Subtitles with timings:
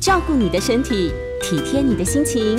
[0.00, 1.12] 照顾你的身体，
[1.42, 2.58] 体贴你的心情，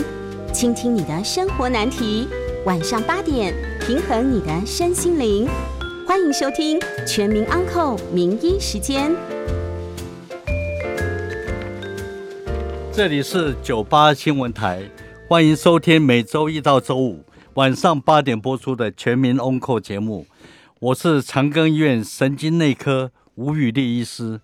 [0.54, 2.28] 倾听你的生活难题。
[2.68, 5.50] 晚上八点，平衡你的身心灵。
[6.08, 9.12] 欢迎收听《全民安扣名医时间》。
[12.94, 14.88] 这里是九八新闻台，
[15.28, 20.28] 欢迎收听每周一到周五晚上八点播出的《全民 On Call》节目。
[20.78, 24.42] 我是长庚医院神经内科吴宇立医师。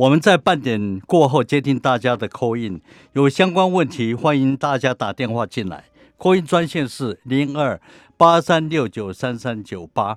[0.00, 2.80] 我们在半点过后接听大家的 call in，
[3.12, 5.84] 有相关问题欢迎大家打电话进来。
[6.18, 7.78] call in 专线是零二
[8.16, 10.16] 八三六九三三九八。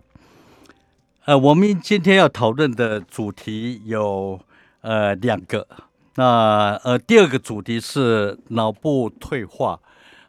[1.26, 4.40] 呃，我们今天要讨论的主题有
[4.80, 5.68] 呃两个。
[6.16, 9.82] 那呃，第二个主题是脑部退化。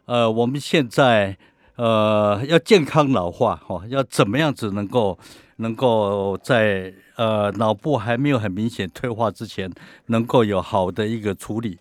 [0.03, 1.37] 呃，我们现在
[1.77, 5.17] 呃要健康老化哈，要怎么样子能够
[5.57, 9.71] 能够在呃脑部还没有很明显退化之前，
[10.07, 11.77] 能够有好的一个处理。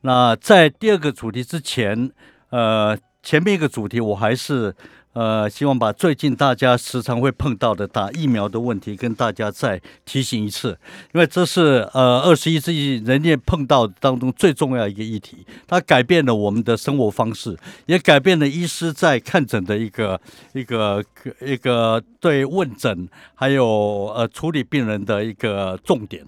[0.00, 2.10] 那在第二个主题之前，
[2.50, 4.74] 呃，前面一个主题我还是。
[5.14, 10.78] 呃，希望把最近大家时常会碰到的打疫苗的问题跟大家再提醒一次，
[11.12, 17.56] 因为这是呃二十一世纪人类碰到当中最重要一个议题，它改变了我们的生活方式，
[17.86, 20.20] 也改变了医师在看诊的一个
[20.52, 21.04] 一个
[21.40, 26.24] 一个对问诊还有呃处理病人的一个重点。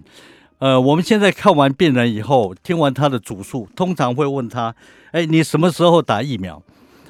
[0.57, 4.75] 呃，我们现在看完病人以后，听完他的主诉，通常会问他，
[5.11, 6.61] 哎，你什么时候打疫苗？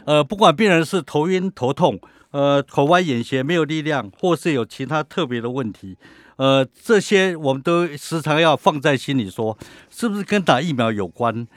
[0.05, 1.99] 呃，不管病人是头晕头痛，
[2.31, 5.97] 呃，口歪眼斜没有力量，或是有其他特别的问题，
[6.37, 9.57] 呃，这些我们都时常要放在心里，说
[9.89, 11.47] 是不是跟打疫苗有关？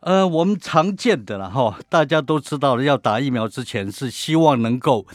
[0.00, 5.06] 呃，我们常见的了哈，大家都知道了，要打疫苗之前是希望能够，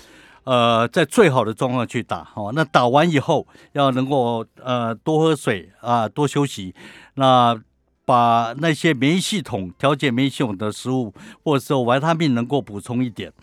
[0.46, 2.52] 呃，在最好的状况去打哈。
[2.54, 6.74] 那打完以后要能够呃多喝水啊，多休息，
[7.16, 7.60] 那。
[8.08, 11.14] 把那些免疫系统调节免疫系统的食物，
[11.44, 13.34] 或者说维他命能够补充一点，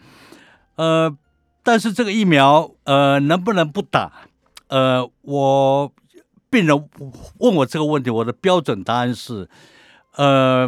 [0.77, 1.15] 呃，
[1.63, 4.11] 但是这个疫苗，呃，能不能不打？
[4.69, 5.93] 呃，我
[6.49, 6.89] 病人
[7.41, 9.51] 问我这个问题，我的标准答案是，
[10.17, 10.67] 呃，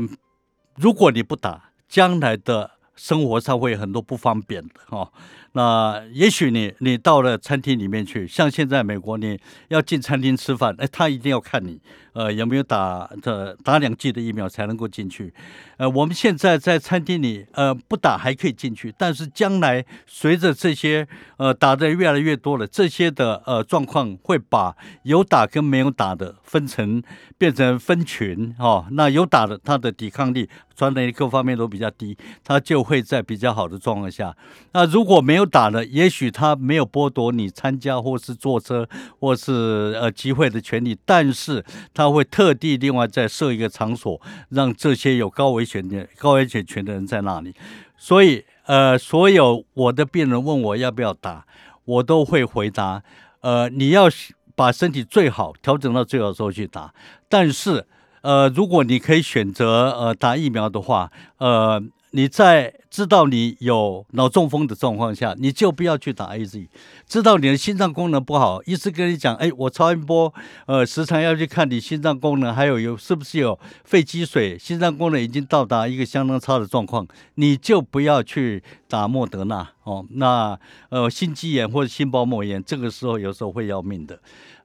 [0.74, 5.10] 如果你不打，将来的生活上会很多不方便的哈。
[5.52, 11.80] 那也许你你到了餐厅里面去，像现在美国你要进餐厅吃饭，哎，他一定要看你，
[12.16, 15.34] 呃，有没有打的打两剂的疫苗才能够进去。
[15.76, 21.06] 呃，我们现在在餐厅里，呃，不打还可以进去，但是将来随着这些
[21.36, 27.02] 呃打的越来越多了，这些的呃状况会把有打跟没有打的分成
[27.36, 28.86] 变成分群哦。
[28.92, 34.34] 那有打的，他的抵抗力、传染力各方面都比较低，他就会在比较好的状况下。
[34.72, 38.88] 那如果没有打的，也许他没有剥夺你参加或是坐车
[39.20, 41.62] 或是呃集会的权利，但是
[41.92, 47.54] 他他会特地另外再设一个场所，让这些有高危险的高危险群的人在那里。
[47.96, 51.44] 所以呃，所有我的病人问我要不要打，
[51.84, 53.02] 我都会回答：
[53.40, 54.08] 呃，你要
[54.54, 56.94] 把身体最好调整到最好的时候去打。
[57.28, 57.86] 但是
[58.22, 61.82] 呃，如果你可以选择呃打疫苗的话，呃。
[62.16, 66.66] 你在知道你有脑中风的状况下，你就不要去打 A Z。
[67.06, 70.32] 知道你的心脏功能不好，医师跟你讲，哎，我超音波，
[70.64, 80.02] 呃，时常要去看你心脏功能，还有有是不是有肺积水，心脏功能已经到达一个相当差的状况，你就不要去打莫德纳哦。
[80.12, 84.18] 那呃，心肌炎或者心包膜炎，这个时候有时候会要命的。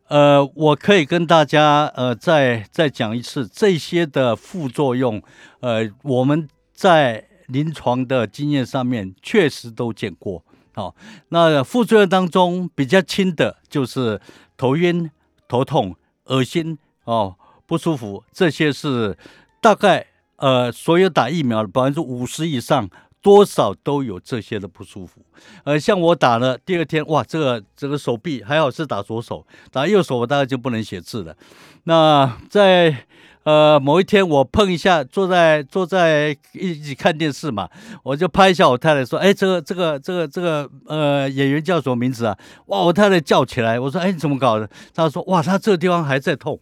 [0.08, 5.22] 呃，我可以跟大家呃再再讲一次这些的副作用，
[5.60, 7.28] 呃，我们在。
[7.52, 10.96] 临床的经验上面确实都见过，好，
[11.30, 14.20] 那副作用当中比较轻的就是
[14.56, 15.12] 头晕、
[15.48, 15.96] 头痛、
[16.26, 17.36] 恶心哦，
[17.66, 19.18] 不舒服，这些是
[19.60, 20.08] 大概
[20.38, 22.90] 呃所有打疫苗的百分之五十以上
[23.22, 25.22] 多少都有这些的不舒服，
[25.66, 31.36] 呃，像我打了第二天，哇，这个这个手臂还好是打左手，打右手我大概就不能写字了，
[31.84, 33.06] 那在。
[33.44, 37.68] 呃，某一天我碰一下，坐在坐在一起看电视嘛，
[38.04, 46.60] 我就拍一下我太太，说：“哎，这个这个这个这个呃演员叫什么名字啊？”哇，我太太叫起来，我说：“哎，你怎么搞的？”她说：“哇，他这个地方还在痛。”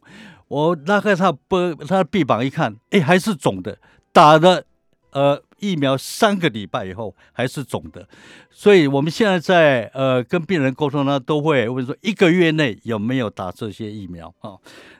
[0.47, 3.77] 我拉开他不他的臂膀一看，哎，还是肿的，
[4.13, 4.63] 打了
[5.11, 8.07] 呃疫苗三个礼拜以后还是肿的，
[8.49, 14.55] 所以我们现在在呃跟病人沟通呢，都会问说一个月内有没有打这些疫苗啊？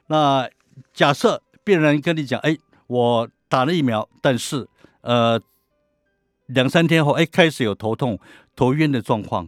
[0.08, 0.50] 那
[0.94, 1.42] 假设。
[1.70, 2.58] 病人跟你讲，哎，
[2.88, 4.68] 我打了疫苗，但是
[5.02, 5.40] 呃，
[6.48, 8.18] 两三天后，哎，开始有头痛、
[8.56, 9.48] 头晕的状况，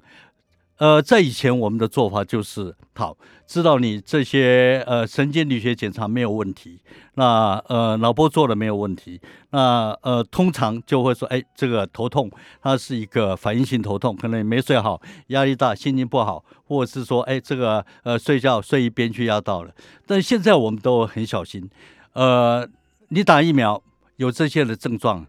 [0.77, 6.79] 呃，在以前我们的做法就是好，知道你这些呃神经理学检查没有问题，
[7.15, 9.19] 那呃脑波做了没有问题，
[9.49, 12.29] 那呃通常就会说，哎，这个头痛
[12.61, 19.73] 它是一个反应性头痛，可能没睡好，压力大，心情不好，或者是说，哎，这个呃睡觉睡一边去压到了。
[20.05, 21.67] 但现在我们都很小心，
[22.13, 22.67] 呃，
[23.09, 23.81] 你打疫苗
[24.17, 25.25] 有这些的症状，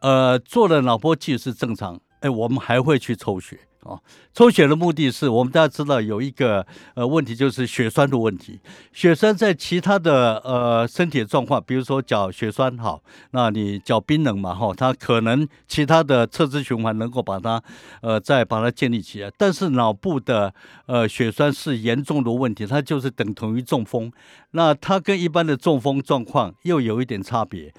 [0.00, 3.58] 呃，做了脑波计是正常，哎，我们还会去抽血。
[3.82, 4.02] 哦，
[4.34, 8.58] 抽血的目的是我们大家知道有一个呃问题，就是血栓的问题。
[8.92, 13.00] 血栓在其他的呃身体状况，比如说脚血栓好，
[13.30, 17.62] 那你脚冰冷嘛哈，它可能其他的侧支循环能够把它
[18.02, 19.30] 呃再把它建立起来。
[19.38, 20.52] 但是脑部的
[20.86, 24.12] 呃血栓是严重的问题，它就是等同于中风。
[24.50, 27.72] 那它跟一般的中风状况又有一点差别。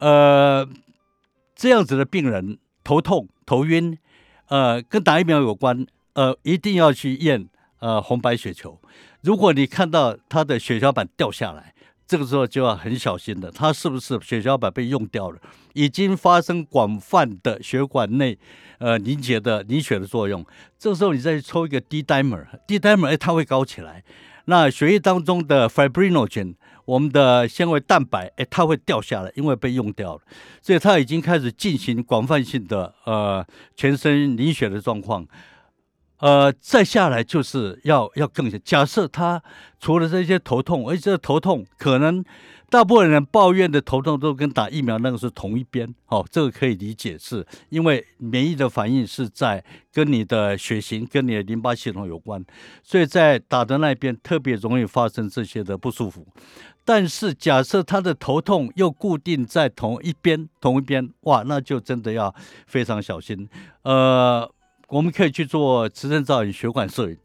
[0.00, 0.68] 呃，
[1.54, 3.96] 这样子的病人头痛头晕。
[4.48, 7.48] 呃，跟打疫苗有关，呃，一定要去验
[7.80, 8.78] 呃红白血球。
[9.22, 11.74] 如果你看到他的血小板掉下来，
[12.06, 15.40] 这个时候就要很小心的，他是不是血小板被用掉了，
[15.72, 18.38] 已经发生广泛的血管内
[18.78, 20.46] 呃凝结的凝血的作用。
[20.78, 24.04] 这时候你再抽一个 D dimer，D dimer，它会高起来。
[24.44, 26.54] 那血液当中的 fibrinogen。
[26.86, 30.22] 我们的纤维蛋白，哎，它会掉下来，因为被用掉了，
[30.62, 35.26] 所以它已经开始进行广泛性的呃全身凝血的状况，
[36.20, 39.42] 呃，再下来就是要要更假设他
[39.78, 42.24] 除了这些头痛，而且这头痛可能。
[42.68, 52.44] 大部分人抱怨的头痛都跟打疫苗那个是同一边，哦，这个可以理解，是因为免疫的反应是在跟你的血型、跟你的淋巴系统有关，
[52.82, 56.26] 所以在打的那边特别容易发生这些的不舒服。
[56.86, 62.34] 但是假设他的头痛又固定在同一边，同一边，哇，那就真的要
[62.66, 63.46] 非常小心。
[63.82, 64.50] 呃，
[64.88, 67.18] 我们可以去做磁振造影血管摄影，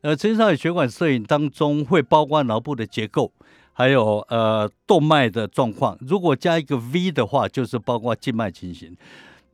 [0.00, 3.30] 呃，磁振造影血管摄影当中会包括脑部的结构。
[3.74, 8.94] 还有呃动脉的状况，如果加一个 V 的话，就是包括静脉情形。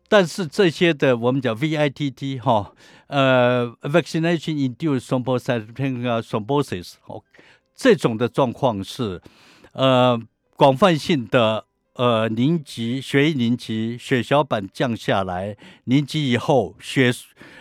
[0.08, 2.72] 但是这些的我们讲 VITT 哈，
[3.06, 7.22] 呃，vaccination induced thrombocytopenia thrombosis，哦，
[7.76, 9.22] 这种的状况是
[9.78, 10.20] 呃
[10.56, 17.12] 广泛性的呃凝集血液凝集，血小板降下来凝集以后，血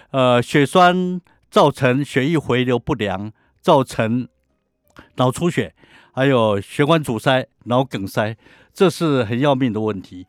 [0.09, 1.21] 呃血栓
[1.51, 3.31] 造成血液回流不良，
[3.61, 4.27] 造成
[5.17, 5.75] 脑出血。
[6.11, 8.35] 还有血管阻塞、脑梗塞，
[8.73, 10.25] 这是很要命的问题。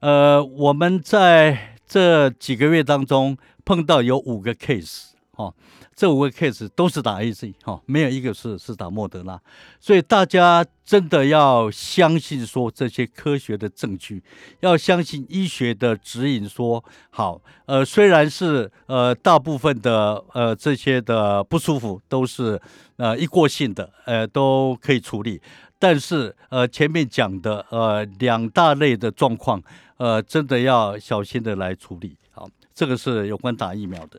[0.00, 5.52] 呃，我们在这几个月当中碰到有五个 case，哈，
[5.96, 9.40] 这五个 case 都是打 A Z，哈，没有一个是是打莫德纳。
[9.80, 14.22] 所以大家真的要相信说这些科学的证据，
[14.60, 16.46] 要相信医学的指引。
[16.46, 22.60] 说好，呃，虽然是呃大部分的呃这些的不舒服都是。
[22.98, 25.38] 呃，一过性的，呃，都可以处理，
[25.78, 29.62] 但是，呃，前面讲的，呃，两大类的状况，
[29.98, 32.16] 呃，真的要小心的来处理。
[32.30, 34.18] 好，这个是有关打疫苗的。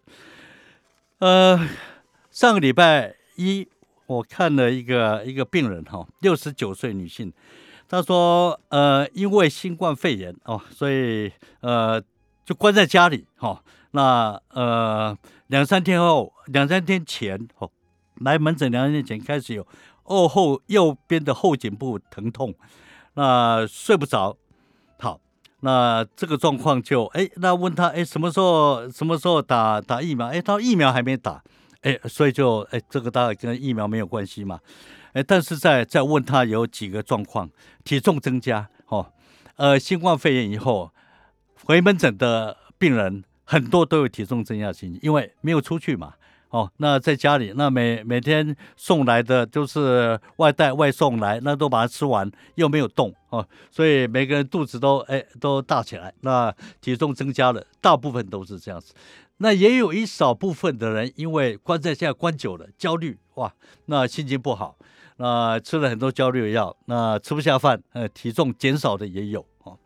[1.20, 1.60] 呃，
[2.30, 3.68] 上个礼拜一，
[4.06, 7.34] 我看了一个一个病人哈，六十九岁女性，
[7.90, 11.32] 她说，呃，因为新冠肺炎哦，所以，
[11.62, 12.00] 呃，
[12.46, 13.64] 就关在家里哈。
[13.92, 15.18] 那，呃，
[15.48, 17.70] 两三天后，两三天前，哦。
[18.22, 19.68] 来门诊两三天前开始有
[20.06, 22.52] 二后右边的后颈部疼痛，
[23.14, 24.36] 那睡不着。
[25.62, 30.28] 那这个状况就哎，那问他哎什么时候什么时候打打疫苗？
[30.28, 31.42] 哎，他疫苗还没打，
[31.82, 34.60] 哎，所以就哎这个大概跟疫苗没有关系嘛。
[35.14, 37.50] 哎，但是在在问他有几个状况，
[37.84, 39.12] 体重增加哦，
[39.56, 40.92] 呃，新冠肺炎以后
[41.66, 46.14] 回门诊的病人很多都有体重增加情形，因为没有出去嘛。
[46.50, 58.94] 哦，那在家里，那每每天送来的都是外带外送来，那都把它吃完，又没有动哦，所以每个人肚子都哎都大起来，那体重增加了，大部分都是这样子。
[59.40, 63.54] 那也有一少部分的人，因为关在家关久了，焦虑哇，
[63.88, 64.78] 那心情不好，
[65.18, 69.78] 那吃了很多焦虑的药，那吃不下饭，呃，体重减少的也有哦。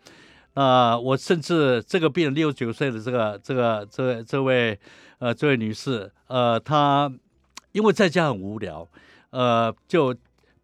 [0.54, 4.80] 那我甚至这个病人六十九岁的这个这个这这位。
[5.22, 7.14] 呃，这位女士，呃，她
[7.74, 8.88] 因为在家很无聊，
[9.30, 10.16] 呃，就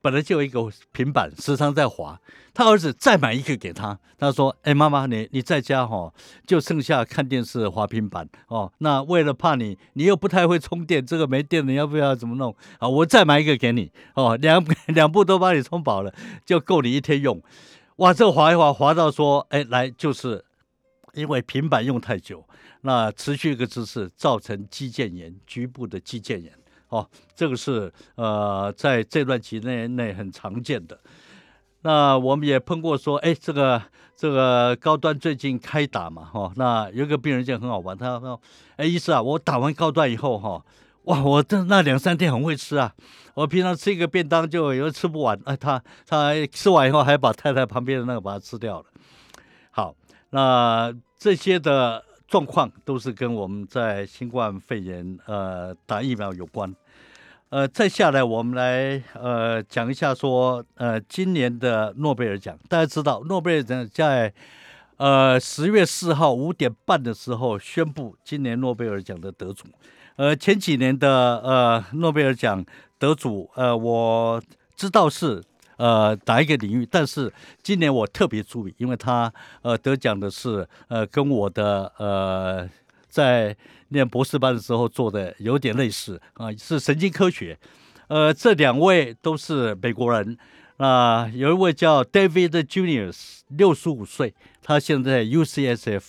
[0.02, 2.20] 本来就有一个平板，时常在滑。
[2.56, 6.12] 她儿子再买一个给她，她说：“哎，妈妈，你你在家哈，
[6.48, 8.74] 就剩下看电视、滑平板哦。
[8.80, 12.90] 那为了怕你，你又不太会充电，这个没电了，要不要怎么弄啊？
[12.90, 16.12] 我再买一个给你哦，两 两部都帮你充饱了，
[16.48, 17.40] 就够你一天用。
[17.98, 20.44] 哇，这滑一滑，滑到说，哎，来就是
[21.14, 22.44] 因为平板用太久，
[22.81, 26.53] 那持续一个姿势造成肌腱炎，局部的肌腱炎。
[26.89, 27.05] 哦，
[27.36, 30.98] 这个是呃在这段期内内很常见的。
[31.81, 33.81] 那我们也碰过说，哎，这个
[34.15, 38.39] 这个高端最近开打嘛，哈，那有个病人就很好玩，他说，
[38.77, 40.65] 哎，医师啊，我打完高端以后，哈，
[41.03, 42.93] 哇，我这那两三天很会吃啊，
[43.36, 48.86] 我平常吃一个便当就有吃不完，哎，他他吃完以后还把太太旁边的那个把它吃掉了。
[49.72, 49.96] 好，
[50.31, 56.74] 那这些的状况都是跟我们在新冠肺炎呃打疫苗有关。
[57.50, 64.34] 呃，再下来我们来呃讲一下说，呃，今年的诺贝尔奖，大家知道诺贝尔奖在
[64.98, 69.63] 呃十月四号五点半的时候宣布今年诺贝尔奖的得主。
[70.17, 72.65] 呃，前几年的呃诺贝尔奖
[73.00, 74.41] 得主，呃，我
[74.75, 75.41] 知道是
[75.77, 82.69] 呃哪一个领域，但是今年我特别注意，因为他呃得奖的是呃跟我的呃。
[83.10, 83.55] 在
[83.88, 87.57] 念博士班的时候做的有点类似啊，是神经科学。
[88.10, 90.38] 呃，这两位都是美国人
[90.75, 96.03] 啊，有一位叫 David Junius，六十五岁，他现在 UCSF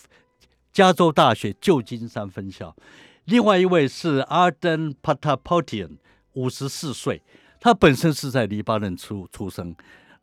[0.71, 2.77] 加州大学旧金山分校。
[3.25, 5.97] 另外一位是 Arden Patapotian，
[6.35, 7.23] 五十四岁，
[7.61, 9.75] 他本身是在黎巴嫩出出生，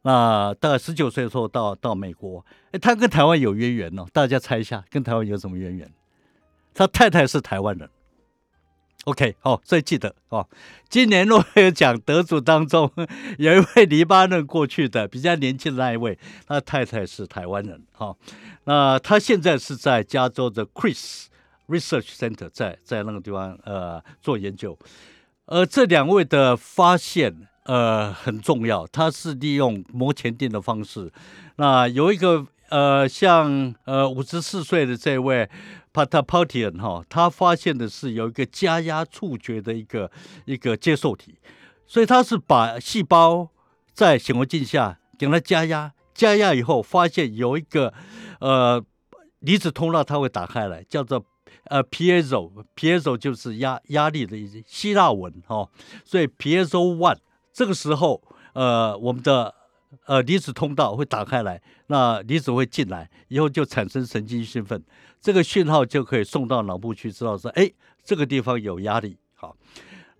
[0.03, 2.45] 那大概十九岁的时候到到美国。
[2.71, 5.91] 哎，他跟台湾有渊源哦，大家猜一下，跟台湾有什么渊源？
[6.73, 7.89] 他太太是台湾人
[9.05, 10.47] ，OK，好，所以记得哦。
[10.89, 12.91] 今年诺贝尔奖得主当中，
[13.37, 18.15] 有一位黎巴嫩过去的比较年轻的那一位，他太太是台湾人，哈。
[18.65, 21.27] 那他现在是在加州的 Chris
[21.67, 24.77] Research Center，在在那个地方呃做研究。
[25.47, 31.11] 而这两位的发现呃很重要，他是利用膜前定的方式。
[31.57, 35.49] 那有一个呃像呃五十四岁的这位。
[35.95, 40.11] Patapotian 哈，他发现的是有一个加压触觉的一个
[40.43, 41.37] 一个接受体，
[41.87, 43.47] 所以他是把细胞
[43.93, 47.93] 在显微镜下给它加压，加压以后发现有一个
[48.41, 48.83] 呃
[49.39, 51.23] 离子通道，它会打开来，叫做
[51.65, 55.69] 呃 piezo，piezo 就是压压力的意思，希腊文哈，
[56.03, 57.17] 所以 piezo one
[57.53, 58.21] 这个时候
[58.53, 59.53] 呃我们的
[60.05, 64.83] 呃离子通道会打开来，那离子会进来以后就产生神经兴奋。
[65.21, 67.71] 这个讯号就可以送到脑部去，知道说，哎，
[68.03, 69.17] 这个地方有压力。
[69.33, 69.55] 好，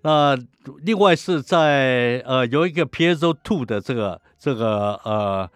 [0.02, 0.36] 那
[0.82, 5.50] 另外是在呃有一个 piezo two 的这个这个呃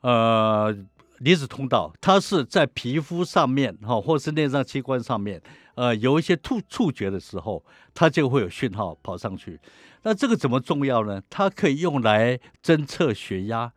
[0.00, 0.74] 呃
[1.20, 5.40] 离子通道，它是在皮肤上面哈，或是内脏器官上面，
[5.74, 9.60] 呃有一些触触觉的时候，它就会有讯号跑上去。
[10.02, 11.22] 那这个怎么重要呢？
[11.28, 13.72] 它可以用来侦测血压。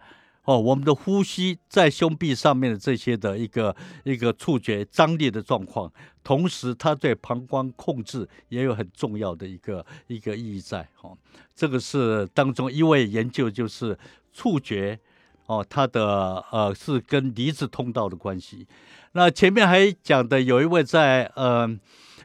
[0.46, 3.74] 哦，我们的呼吸在胸壁上面的这些的一个
[4.04, 5.90] 一个触觉张力的状况，
[6.22, 10.86] 同时它对膀胱控制也有很重要的一个一个意义在。
[11.02, 11.18] 哦，
[11.56, 13.98] 这个是当中一位研究就是
[14.34, 15.00] 触觉，
[15.46, 18.68] 哦，它的呃是跟离子通道的关系。
[19.12, 21.70] 那前面还讲的有一位在呃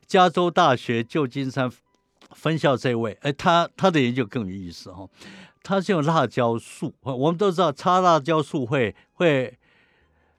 [0.06, 1.70] 加州大学旧金山
[2.30, 5.06] 分校这位，哎，他他的研究更有意思哈。
[5.62, 9.58] 他是用辣椒素，我们都知道擦辣椒素会会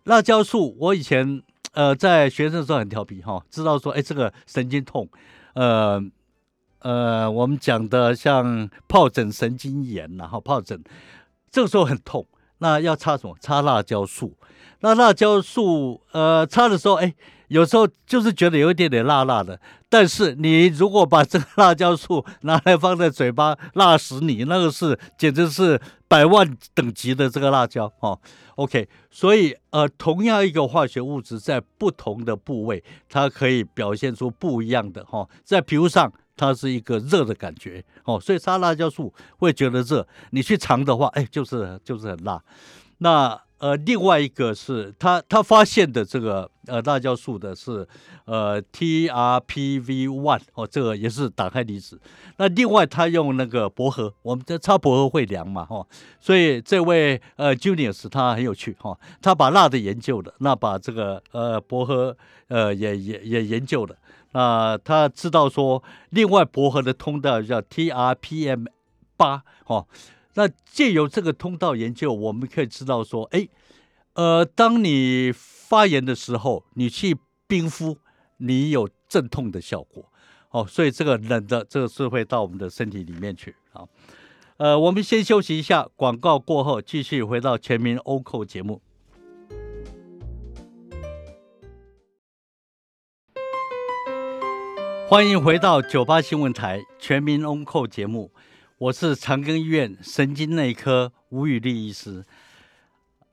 [0.06, 0.76] 辣椒素。
[0.80, 1.44] 我以前
[1.74, 5.08] 呃在学生时候很调皮哈，知道说哎这个神经痛，
[5.54, 6.02] 呃
[6.80, 10.82] 呃我们讲的像疱疹神经炎然后疱疹
[11.52, 12.26] 这个时候很痛，
[12.60, 13.36] 那要擦什么？
[13.42, 14.38] 擦辣椒素。
[14.82, 17.14] 那辣椒素呃擦的时候哎。
[17.50, 24.44] 有时候就是觉得有一点点辣辣的，但是你如果把这个辣椒素拿来放在嘴巴，辣死你！
[24.44, 28.20] 那个是简直是百万等级的这个辣椒哦。
[28.54, 35.28] OK，所以呃，同样一个化学物质在不同的部位，它可以表现出不一样的哈。
[35.44, 40.08] 在皮肤上，它是一个热的感觉哦，所以擦辣椒素会觉得热。
[40.30, 42.42] 你去尝的话，哎，就是就是很辣。
[43.00, 47.86] 那呃，另外一个是他他发现的这个呃辣椒素的是
[48.24, 52.00] 呃 TRPV one 哦，这个也是打开离子。
[52.38, 55.86] 那另外他用那个薄荷，我们这擦薄荷会凉嘛哈，
[56.22, 62.16] 所以这位呃 Junius 他很有趣哈，他把辣的研究了，那把这个呃薄荷
[62.48, 63.94] 呃也也也研究了，
[64.32, 68.68] 那他知道说另外薄荷的通道叫 TRPM
[69.18, 69.88] 八哦。
[70.36, 73.48] 那借由这个通道研究，我们可以知道说，哎，
[74.14, 77.18] 呃，当你发炎的时候，你去
[77.48, 77.98] 冰敷，
[78.38, 80.06] 你有镇痛的效果，
[80.52, 83.84] 哦，所以这个冷的这个是会到我们的身体里面去啊。
[84.58, 88.82] 呃，我们先休息一下，广告过后继续回到全民欧扣节目。
[95.10, 98.30] 欢迎回到九八新闻台全民翁扣节目，
[98.78, 102.24] 我是长庚医院神经内科吴宇立医师。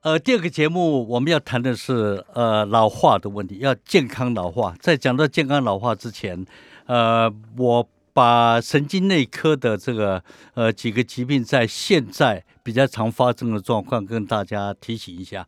[0.01, 4.75] 呃，第二个节目我们要谈的是呃老化的问题，要健康老化。
[4.81, 6.47] 在讲到健康老化之前，
[6.87, 15.47] 呃，我把神经内科的这个呃几个疾病在现在比较常发生的状况跟大家提醒一下。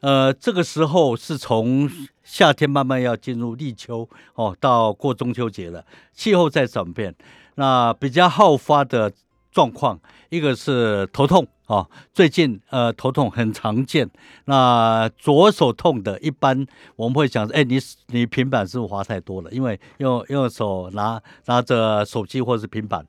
[0.00, 1.90] 呃，这个时候是从
[2.24, 7.14] 夏天慢慢要进入立秋哦，到过中秋节了，气候在转变，
[7.56, 9.12] 那比较好发的
[9.52, 14.08] 状况，一个是头痛啊，最近呃头痛很常见，
[14.46, 16.66] 那左手痛的，一般
[16.96, 19.50] 我们会想，哎，你你平板是不是滑太多了？
[19.50, 23.06] 因为用用手拿拿着手机或者是平板，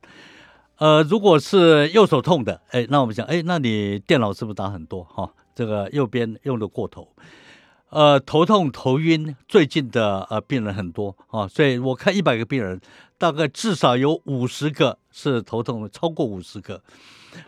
[0.77, 5.31] 呃，如果是右手痛的，哎，那我们想，哎，那你电脑是不是打很多哈？
[5.53, 7.07] 这个右边用的过头，
[7.89, 12.79] 呃，头痛头晕，最近的呃病人很多啊，所以我看一百个病人，
[13.17, 16.81] 大概至少有五十个是头痛，超过五十个。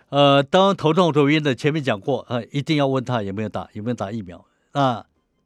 [0.09, 4.45] 呃，当头痛头晕的前面讲过，呃，一定要问他有没有打有没有打疫苗。
[4.73, 5.05] 那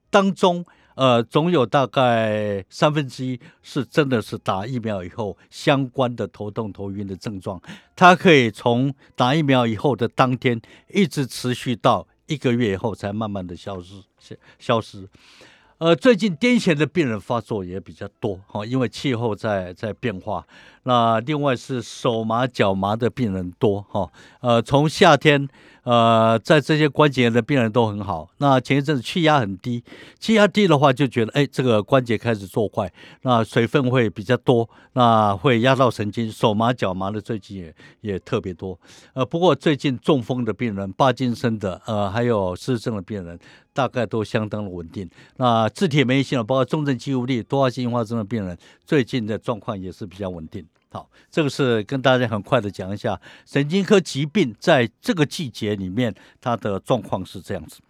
[0.10, 7.62] 当中呃，总有大概三分之一是真的是打疫苗以后相关的头痛头晕的症状，
[7.96, 10.60] 它可以从打疫苗以后的当天
[10.90, 12.08] 一直持续到。
[12.28, 15.08] 一个月以后才慢慢的消失，消消失。
[15.80, 20.46] 呃，最近癫痫的病人发作也比较多，哈，因为气候在在变化。
[20.84, 25.48] 那另外是手麻脚麻的病人多，哈，呃，从夏天。
[25.88, 28.30] 呃，在这些关节炎的病人都很好。
[28.40, 29.82] 那前一阵子气压很低，
[30.20, 32.92] 气压低的话就觉得，哎，这个关节开始作怪，
[33.22, 38.78] 那水分会比较多，那会压到神经，手麻脚麻的最近也也特别多。
[39.14, 43.40] 呃，不过最近中风的病人、帕金森的，呃，还有失智症的病人，
[43.72, 45.10] 大概都相当的稳定。
[45.38, 50.66] 那自体免疫系统，包括重症肌无力、多发性硬化症的病人，最近的状况也是比较稳定。
[50.90, 57.82] 好，这个是跟大家很快的讲一下神经科疾病在这个季节里面它的状况是这样子。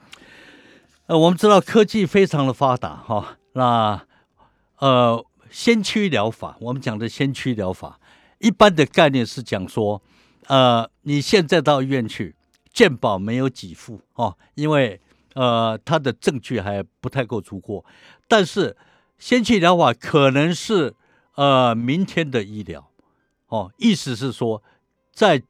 [1.05, 4.01] 呃，我们知道科技非常的发达哈，那
[4.79, 7.99] 呃先驱疗法，我们讲的先驱疗法，
[8.39, 10.01] 一般的概念是讲说，
[10.47, 12.35] 呃，你现在到医院去，
[12.73, 14.99] 健保没有给付哦，因为
[15.35, 17.85] 呃它的证据还不太够足够，
[18.27, 18.75] 但是
[19.19, 20.95] 先驱疗法可能是。
[21.37, 22.89] 呃，明天的医疗，
[23.49, 24.63] 哦，意思是说，
[25.13, 25.43] 在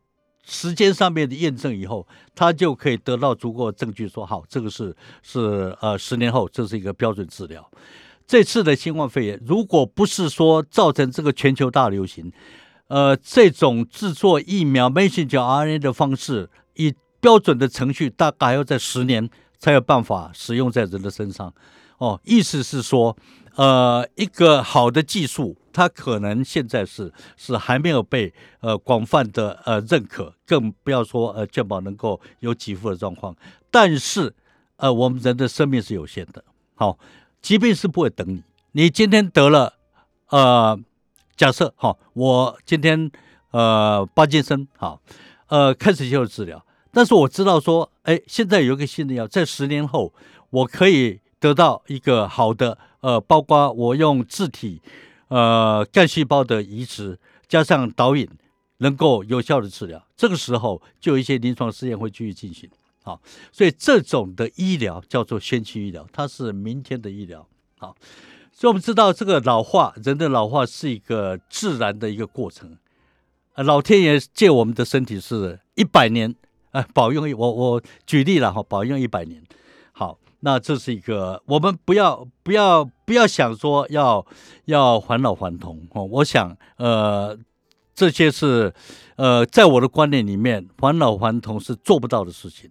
[0.43, 7.65] 时间上面的验证以后，他就可以得到足够证据，说好，这个是是呃，十年后这是一个标准治疗。
[8.27, 12.33] 这次的新冠肺炎，如果不是说造成这个全球大流行，
[12.89, 21.53] 呃，这种制作疫苗 messenger RNA 的方式，以标准的程序，大概还要在十年才有办法使用在人的身上。
[21.97, 23.15] 哦，意思是说。
[23.57, 33.35] 呃，一个好的技术，它可能现在是是还没有被呃广泛的呃认可，更不要说呃健保能够有给付的状况。
[33.69, 34.33] 但是，
[34.77, 36.97] 呃，我们人的生命是有限的，好，
[37.43, 38.41] 疾病是不会等你。
[38.71, 39.73] 你今天得了，
[40.29, 40.79] 呃，
[41.35, 43.11] 假设好，我今天
[43.51, 44.99] 呃巴金森好，
[45.45, 50.11] 呃开始接受治疗，但是我知道说，哎，现在有一个新的药，在十年后
[50.49, 52.79] 我可以得到一个好的。
[53.01, 54.81] 呃，包括我用自体，
[55.29, 58.27] 呃，干细胞的移植加上导引，
[58.77, 60.05] 能够有效的治疗。
[60.15, 62.69] 这个时候就有一些临床试验会继续进行。
[63.03, 67.47] 好，所以这种的医疗叫做先驱医疗，它是明天的医疗。
[67.77, 67.95] 好，
[68.51, 72.77] 所以我们知道这个老化，人的老化是一个自然的一个过程。
[73.53, 76.35] 呃，老天爷借我们的身体是一百年，
[76.71, 79.41] 呃，保用我我举例了哈，保用一百年。
[80.41, 84.25] 那这是一个，我们不要不要不要想说要
[84.65, 86.03] 要返老还童哦。
[86.03, 87.37] 我想，呃，
[87.95, 88.71] 这些是
[89.15, 92.69] 呃，在我的观念里面，返老还童是做不到的事情。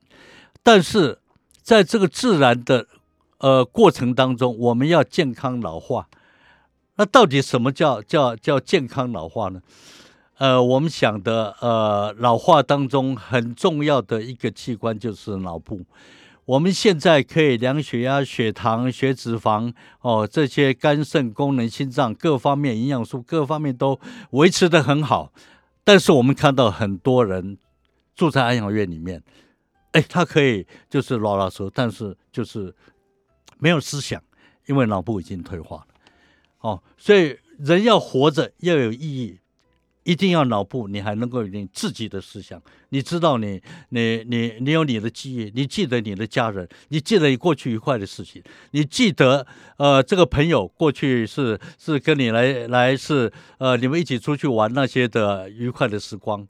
[0.63, 1.19] 但是
[1.61, 2.87] 在这个自然的
[3.39, 6.09] 呃过程当中，我们要健康老化。
[6.97, 9.61] 那到底什么叫叫叫健康老化呢？
[10.39, 15.81] 呃，我们想的呃老化当中很重要的一个器官就是脑部。
[16.47, 23.99] 我们现在可以量血压、血糖、血脂肪，哦，这些肝肾功能、心脏各方面营养素各方面都
[24.31, 25.33] 维持的很好。
[25.83, 27.59] 但是我们看到很多人
[28.15, 29.21] 住在安养院里面，
[29.91, 32.73] 哎，他可以就是老老实，但是就是
[33.59, 34.23] 没有思想，
[34.67, 35.87] 因为脑部已经退化了。
[36.61, 39.41] 哦，所以人要活着要有意义，
[40.07, 48.41] 一定要脑部，你还能够有你自己的思想，你知道你你你你有你的记忆，你记得你的家人，你记得你过去愉快的事情，
[48.71, 49.45] 你记得
[49.79, 56.47] 呃这个朋友过去是是跟你来来是呃你们一起出去玩那些的愉快的时光，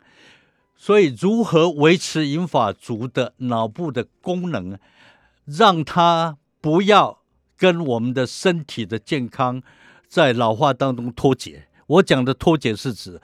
[0.76, 4.78] 所以如何维持银发族的脑部的功能，
[5.46, 7.20] 让它不要
[7.56, 9.62] 跟我们的身体的健康
[10.06, 11.68] 在老化当中脱节。
[11.86, 13.18] 我讲的脱节是指。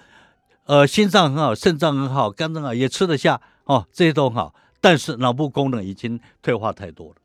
[0.72, 4.54] 呃，心脏很好，肾脏很好，肝脏好，也吃得下哦，这些都很好。
[4.80, 7.16] 但是脑部功能已经退化太多了。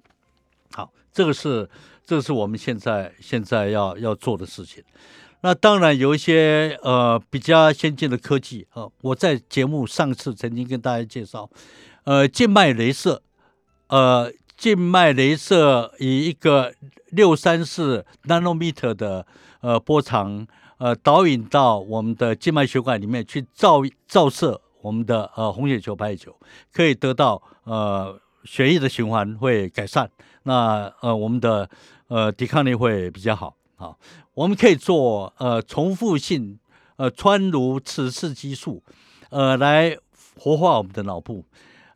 [0.73, 1.69] 好，这个是
[2.05, 4.83] 这是我们现在现在要要做的事情。
[5.39, 11.49] 那当然有一些呃比较先进的科技啊，我在节目上次曾经跟大家介绍，
[12.03, 13.21] 呃，静脉镭射，
[13.87, 16.73] 呃，静脉镭射以一个
[17.11, 19.25] 六三四 nanometer 的
[19.61, 20.45] 呃波长。
[20.77, 26.35] 呃，导引到我们的静脉血管里面去照照射我们的呃红血球、白血球，
[26.71, 30.09] 可以得到呃血液的循环会改善，
[30.43, 31.69] 那呃我们的
[32.07, 33.97] 呃抵抗力会比较好好。
[34.33, 36.59] 我们可以做呃重复性
[36.97, 38.83] 呃穿颅磁刺激素，
[39.29, 39.97] 呃来
[40.37, 41.43] 活化我们的脑部。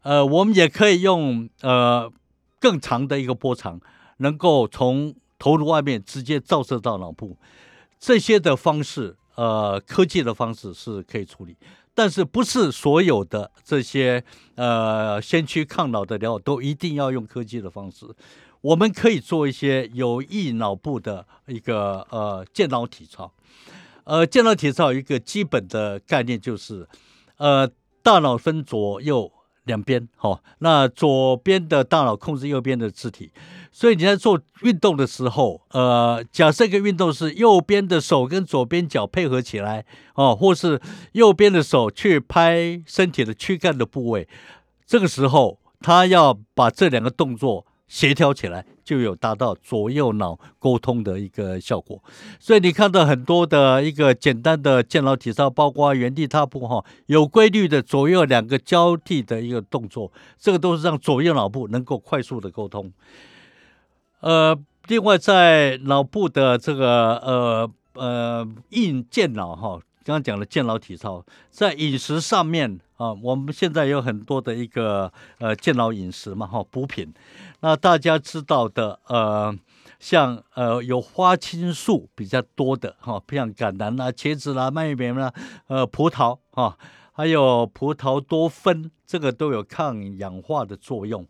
[0.02, 2.12] 呃，我们也可以用呃
[2.60, 3.80] 更长的一个波长，
[4.18, 7.38] 能够从头颅外面直接照射到脑部。
[8.02, 11.56] 这些的方式，呃，科技的方式是可以处理，
[11.94, 14.24] 但是不是所有的这些
[14.56, 18.08] 呃先驱抗老的疗都一定要用科技的方式。
[18.62, 23.32] 我们可以做一些有益脑部的一个呃健脑体操。
[24.04, 26.88] 呃，健脑体操一个基本的概念就是，
[27.38, 27.70] 呃，
[28.02, 29.32] 大脑分左右。
[29.66, 33.32] 两边，好，那左边的大脑控制右边的肢体，
[33.72, 40.82] 所以你在做运动的时候，呃，假设一个运动是右边的手跟左边脚配合起来，哦，或是
[41.14, 44.28] 右边的手去拍身体的躯干的部位，
[44.86, 47.66] 这个时候他要把这两个动作。
[47.92, 52.02] 协调起来就有达到左右脑沟通的一个效果，
[52.40, 62.90] 所以你看到很多的一个简单的健脑体操，包括原地踏步哈，有规律的左右两个交替的一个动作，这个都是让左右脑部能够快速的沟通。
[64.22, 69.82] 呃，另外在脑部的这个呃呃硬健脑哈。
[70.04, 77.14] 刚刚讲的健脑体操，在饮食上面啊，我们现在有很多的一个呃健脑饮食嘛哈，补品。
[77.62, 79.56] 那大家知道的呃，
[80.00, 85.34] 像呃有花青素比较多的哈，像橄榄啦、茄子啦、蔓越莓啦、
[85.68, 86.78] 呃葡萄哈，
[87.14, 91.28] 还有葡萄多酚，这个都有抗氧化的作用。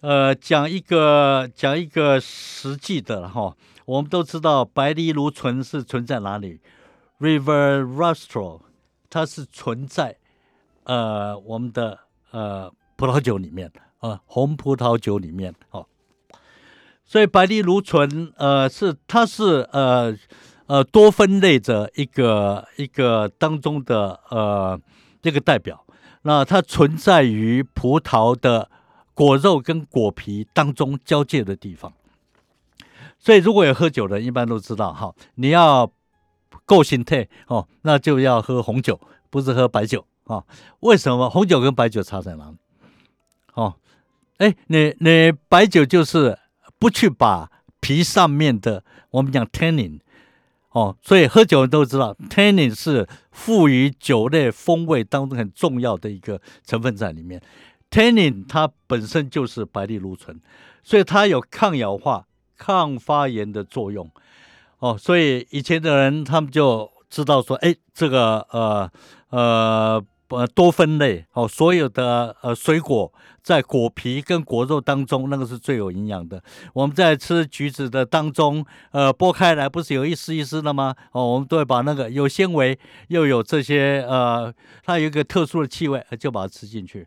[0.00, 3.54] 呃，讲一个讲一个实际的哈，
[3.84, 6.60] 我们都知道白藜芦醇是存在哪里
[7.18, 8.62] ？River Rustro，
[9.10, 10.16] 它是存在
[10.84, 11.98] 呃我们的
[12.30, 15.86] 呃葡萄酒里面的啊红葡萄酒里面哦，
[17.04, 20.16] 所以白藜芦醇呃是它是呃
[20.66, 24.80] 呃多酚类的一个一个当中的呃
[25.20, 25.84] 这个代表，
[26.22, 28.70] 那它存在于葡萄的
[29.14, 31.92] 果肉跟果皮当中交界的地方，
[33.18, 35.90] 所以如果有喝酒的，一般都知道哈，你要。
[36.64, 40.44] 够心态哦，那就要喝红酒，不是喝白酒啊？
[40.80, 42.56] 为什么红酒跟白酒差在哪里？
[43.54, 43.74] 哦，
[44.38, 46.38] 哎，你你白酒就是
[46.78, 50.00] 不去把皮上面的我们讲 tannin
[50.70, 57.42] 哦，所以喝酒人都知道 tannin 是赋予酒类风味当中很重要的一个成分在里面。
[57.90, 60.40] tannin 它本身就是白藜芦醇，
[60.82, 64.10] 所以它有抗氧化、抗发炎的作用。
[64.78, 68.90] 哦，所以以前的人他们就知道说，哎，这个呃
[69.30, 73.12] 呃呃多分类哦，所有的呃水果
[73.42, 76.42] 在果皮跟果肉当中，那个是最有营养的。
[76.74, 80.94] 我们在吃橘子的当中，呃剥开来不是有一丝一丝的吗？
[81.12, 84.52] 哦，我们都会把那个有纤维又有这些呃，
[84.84, 87.06] 它有一个特殊的气味，就把它吃进去。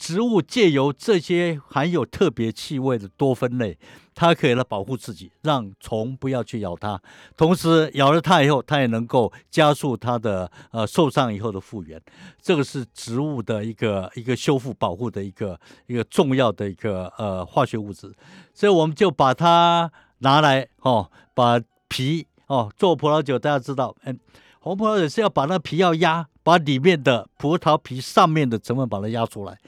[0.00, 3.76] 植物借由这些含有特别气味的多酚类，
[4.14, 6.98] 它可以来保护自己，让虫不要去咬它。
[7.36, 12.00] 同时咬了它以后，它也能够加速它的呃受伤以后的复原。
[12.40, 18.10] 这个是植物的一个一个修复保护的一个一个重要的一个呃化学物质。
[18.54, 24.18] 所以我们就把它拿来哦，把皮哦做葡萄酒，大家知道，嗯，
[24.60, 29.58] 红葡萄酒是要把那皮要压，把里面的葡萄皮上面的成分把它压出来。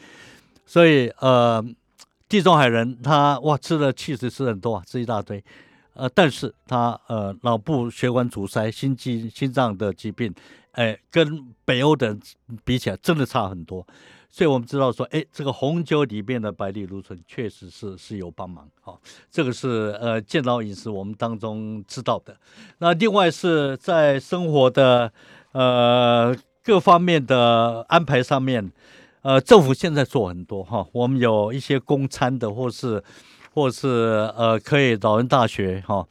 [0.67, 1.63] 所以，呃，
[2.29, 5.45] 地中海人他哇吃的气实吃很多啊，吃一大堆，
[5.95, 10.35] 呃，但是他呃脑部血管阻塞、心肌、心脏的疾病
[10.73, 12.21] 哎，跟北欧的人
[12.65, 13.87] 比起来，真的差很多。
[14.31, 18.67] 所以我们知道说，哎，这个红酒里面的白藜芦醇确实是是有帮忙。
[18.81, 18.99] 好，
[19.31, 22.35] 这个是呃健脑饮食我们当中知道的。
[22.79, 25.13] 那另外是在生活的
[25.53, 28.73] 呃各方面的安排上面，
[29.23, 33.03] 呃，政府现在做很多哈，我们有一些公餐的，或是
[33.53, 36.07] 或是呃可以老人大学哈，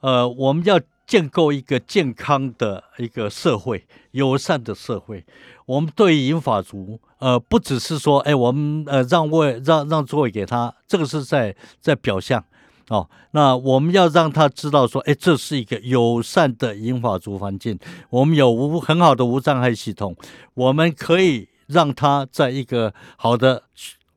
[0.00, 0.80] 呃，我们要。
[1.06, 5.24] 建构一个健康的一个社会，友善的社会。
[5.64, 12.44] 我们对银发族，呃，不只是说，哎，我们呃让位让让座位给他，这个是在在表象
[12.88, 13.08] 哦。
[13.32, 17.78] 那我们要让他知道说，哎，这是一个友善的英法族环境。
[18.10, 20.16] 我们有无很好的无障碍系统，
[20.54, 23.62] 我们可以让他在一个好的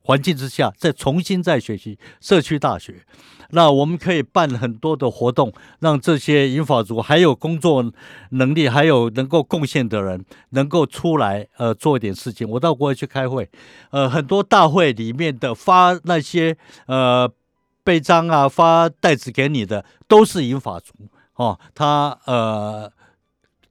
[0.02, 3.04] 环境之下，再重新再学习社区大学。
[3.52, 7.84] 那我们可以办很多的活动，让这些英法族还有工作
[8.30, 12.48] 能力，还有能够贡献的人，能够出来呃做一点事情。
[12.48, 13.50] 我到国外去开会，
[13.90, 16.56] 呃，很多大会里面的发那些
[16.86, 17.28] 呃
[17.90, 20.94] 背章啊、发袋子给你的，都是银发族
[21.34, 21.60] 哦。
[21.74, 22.92] 他呃，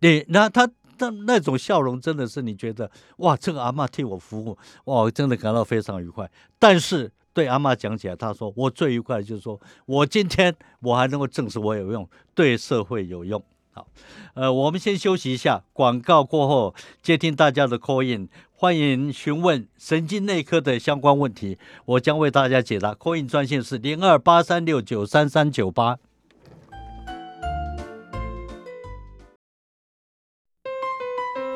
[0.00, 6.28] 你那他那那种笑容，真的是你觉得哇，这个阿妈替我服务，哇，我真的感到非常愉快。
[6.58, 7.12] 但是。
[7.34, 13.40] 对阿妈讲起来，他说我最愉快就是说我今天我还能够证实我有用，对社会有用。
[13.78, 13.86] 好，
[14.34, 22.92] 呃，我们先休息一下，广告过后接听大家的 call in，欢迎询问神经内科的相关问题，我将为大家解答。
[22.92, 25.98] call in 专线是零二八三六九三三九八。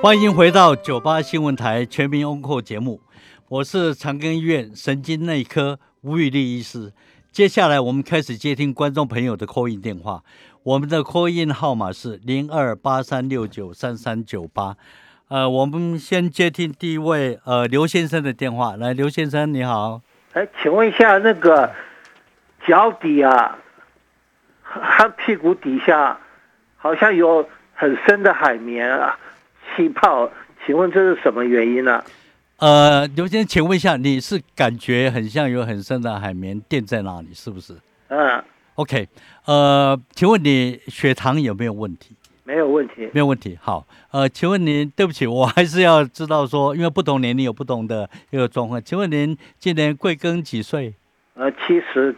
[0.01, 3.01] 欢迎回到九八新闻台全民 o n 节目。
[3.49, 6.93] 我是长庚医院神经内科吴宇立医师。
[7.33, 10.23] 接下来我们开始接听观众朋友的 call in 电话。
[10.65, 14.77] 我们的 call in 号码是零二八三六九三三九八。
[15.27, 18.77] 呃，我们先接听第一位呃刘先生的电话。
[18.77, 20.01] 来，刘先生你好。
[20.35, 21.69] 哎，请问一下，那个
[22.65, 23.59] 脚底啊，
[24.63, 26.17] 和屁股底下
[26.77, 27.45] 好像有
[27.75, 29.19] 很深的海绵啊
[29.75, 30.31] 气泡，
[30.65, 32.05] 请问这是什么原因呢？
[32.59, 37.75] 呃，刘先生，请问一下，你是感觉很像有很深的海绵垫在那里，是不是？
[38.07, 38.45] 嗯。
[38.83, 39.09] OK，
[39.45, 42.17] 呃，请问你血糖有没有问题？
[42.43, 43.09] 没有问题。
[43.13, 43.57] 没有问题。
[43.63, 48.83] 好，呃，请问您，对不起，我还是要知道说，因为不同年龄有不同的一个状况。
[48.83, 50.93] 请问您今年贵庚几岁？
[51.35, 52.13] 呃，七十，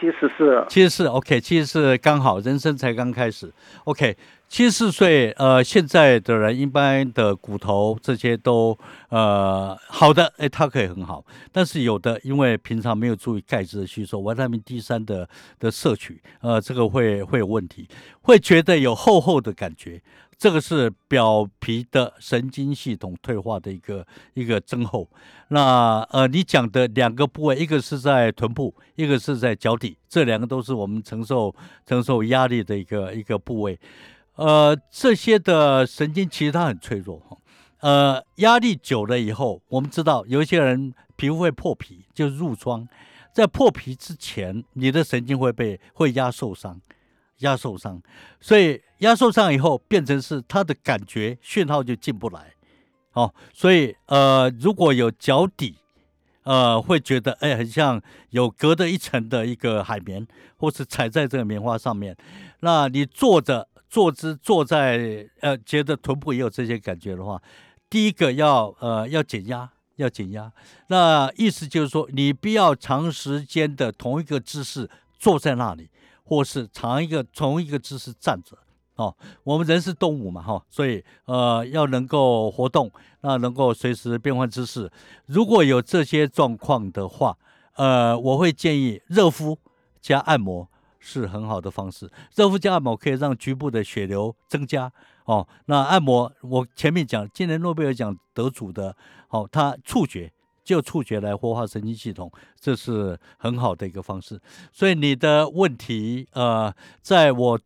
[0.00, 0.66] 七十四。
[0.68, 3.52] 七十四，OK，七十四刚好，人生才刚开始
[3.84, 4.16] ，OK。
[4.50, 8.76] 七十四岁，呃，现在的人一般的骨头这些都，
[9.08, 11.24] 呃，好的，哎，它可以很好。
[11.52, 15.28] 但是有的因为平常没有注意钙质的吸收，维他命 D 三的
[15.60, 17.88] 的摄取，呃，这个会会有问题，
[18.22, 20.02] 会觉得有厚厚的感觉，
[20.36, 25.08] 这个是表皮的神经系统退化的一个一个增厚。
[25.50, 31.54] 那呃，你讲的两个部位，一个是在臀部，一个是在脚底，这两个都是我们承受
[31.86, 33.78] 承受压力的一个一个部位。
[34.36, 37.36] 呃，这些的神经其实它很脆弱哈。
[37.80, 42.86] 呃，压力久了以后，我们知道有一些人皮肤会破皮，就褥疮。
[43.32, 46.80] 在破皮之前，你的神经会被会压受伤，
[47.38, 48.02] 压受伤。
[48.40, 52.52] 所以压受伤以后，变成是他的感觉讯号就进不来。
[53.12, 55.76] 哦，所以呃，如果有脚底，
[56.42, 62.16] 呃，会觉得哎，很像有隔着一层的一个海绵，或是踩在这个棉花上面，
[62.60, 63.68] 那你坐着。
[63.90, 67.42] 坐姿坐在呃，觉得臀部也有这些感觉的话，
[67.90, 70.50] 第一个要呃要减压，要减压。
[70.86, 75.90] 那意思就是说，你不要长时间的同一个姿势坐在那里，
[76.22, 78.56] 或是长一个同一个姿势站着
[78.94, 79.12] 哦。
[79.42, 82.88] 我们人是动物嘛哈，所以呃要能够活动，
[83.22, 84.88] 那能够随时变换姿势。
[85.26, 87.36] 如果有这些状况的话，
[87.74, 89.58] 呃，我会建议热敷
[90.00, 90.68] 加按摩。
[91.00, 94.92] 是很好的方式，热敷加按摩可以让局部的血流增加
[95.24, 95.48] 哦。
[95.64, 98.94] 那按摩，我前面讲，今年诺贝尔奖得主的，
[99.30, 100.30] 哦，他触觉
[100.62, 104.38] 就触觉来活化神经系统，这是很好的一个方式。
[104.72, 107.58] 所以你的问题，呃，在我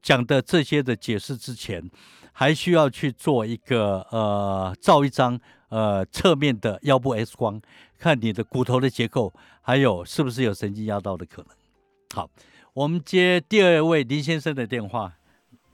[0.00, 1.90] 讲的这些的解释之前，
[2.32, 7.60] 还需要去做一个呃，照一张呃侧面的腰部 X 光，
[7.98, 11.48] 看你的骨头的结构，还有是不是有神经压到的可能。
[12.14, 12.30] 好。
[12.74, 15.12] 我们接第二位林先生的电话，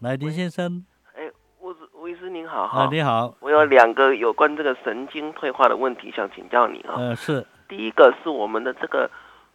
[0.01, 0.85] 来，林先生。
[1.15, 1.31] 哎，
[1.61, 2.81] 吴吴医师您好哈。
[2.81, 3.33] 啊，你好。
[3.39, 6.97] 我有两个有关这个神经退化的问题想请教你啊。
[6.99, 7.47] 嗯，是。
[7.69, 9.09] 第一个是我们的这个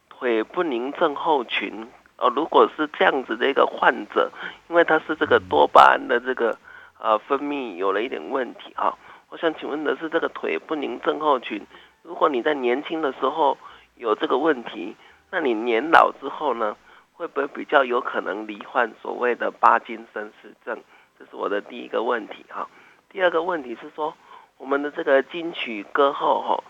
[0.08, 4.32] 腿不宁症候群，呃，如果是这样子的一个患者，
[4.70, 6.58] 因为他是这个多巴胺的这个
[6.98, 8.98] 呃分泌有了一点问题啊。
[9.28, 11.62] 我想请问的是，这个腿不宁症候群，
[12.04, 13.58] 如果你在年轻的时候
[13.98, 14.96] 有这个问题，
[15.30, 16.78] 那你年老之后呢，
[17.24, 20.78] 会不会比较有可能罹患所谓的巴金森氏症？
[21.18, 22.68] 这是我的第一个问题哈。
[23.10, 24.14] 第二个问题是说，
[24.58, 26.62] 我们的这个金曲歌后哈，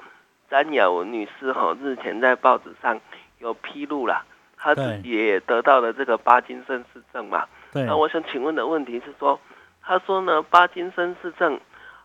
[0.52, 3.02] 詹雅文女士哈，日前在报纸上
[3.40, 4.24] 有披露了，
[4.56, 7.48] 她自己也得到了这个巴金森氏症嘛。
[7.72, 9.40] 那我想请问的问题是说，
[9.82, 11.60] 她说呢，巴金森氏症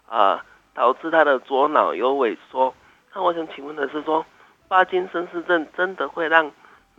[0.09, 2.75] 啊，导致她的左脑有萎缩。
[3.13, 4.25] 那我想请问的是说，
[4.69, 6.51] 巴金森氏症真的会让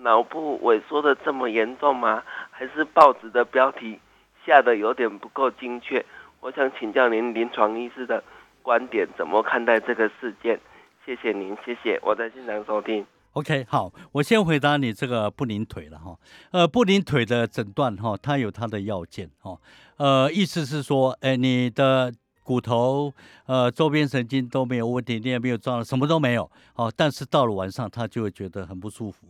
[0.01, 2.23] 脑部萎缩的这么严重吗？
[2.51, 3.99] 还是报纸的标题
[4.45, 6.05] 下的有点不够精确？
[6.39, 8.23] 我想请教您临床医师的
[8.61, 10.59] 观点，怎么看待这个事件？
[11.05, 13.05] 谢谢您，谢谢，我在现场收听。
[13.33, 16.17] OK，好，我先回答你这个不灵腿了哈。
[16.51, 19.57] 呃，不灵腿的诊断哈，它有它的要件哈。
[19.97, 22.11] 呃，意思是说，哎，你的
[22.49, 23.13] 骨头
[23.45, 26.49] 呃周边神经都没有问题，你也没有撞了，什么都没有。
[26.73, 29.27] 好，但是到了晚上，他就会觉得很不舒服。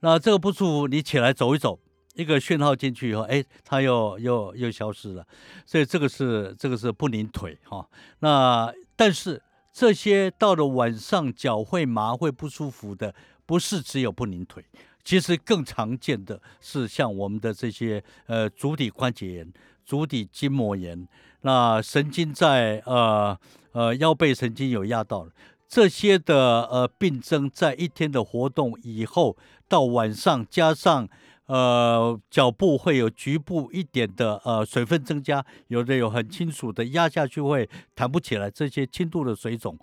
[0.00, 1.78] 那这个不舒服，你起来走一走。
[2.14, 5.26] 一个讯号进去以后，哎，它又又又消失了，
[5.64, 7.88] 所以这个是这个是不拧腿哈。
[8.18, 9.40] 那但是
[9.72, 13.14] 这些到了晚上脚会麻会不舒服的，
[13.46, 14.62] 不是只有不拧腿，
[15.04, 19.52] 其实更常见的是像我们的这些呃足底关节炎、
[19.88, 21.08] 足底筋膜炎，
[21.40, 23.38] 那神经在呃
[23.72, 25.32] 呃腰背神经有压到了，
[25.66, 29.34] 这些的呃病症在一天的活动以后
[29.66, 31.08] 到晚上加上。
[31.48, 39.78] 呃，脚部会有局部一点的呃水分增加，有的有很清楚的压下去会弹不起来，这些轻度的水肿，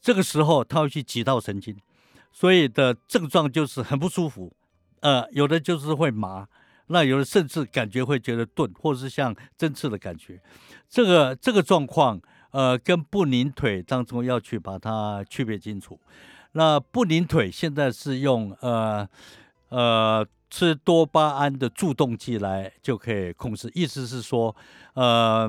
[0.00, 1.76] 这个时候它会去挤到神经，
[2.32, 4.50] 所以的症状就是很不舒服，
[5.00, 6.48] 呃，有的就是会麻，
[6.90, 10.40] 那有的甚至感觉会觉得钝，或者是像针刺的感觉，
[10.88, 15.98] 这个这个状况，呃，跟不拧腿当中要去把它区别清楚。
[16.52, 19.08] 那不拧腿现在是用呃
[19.70, 20.26] 呃。
[20.52, 24.52] 吃多巴胺的助动剂来就可以控制，意思是说，
[24.94, 25.48] 呃，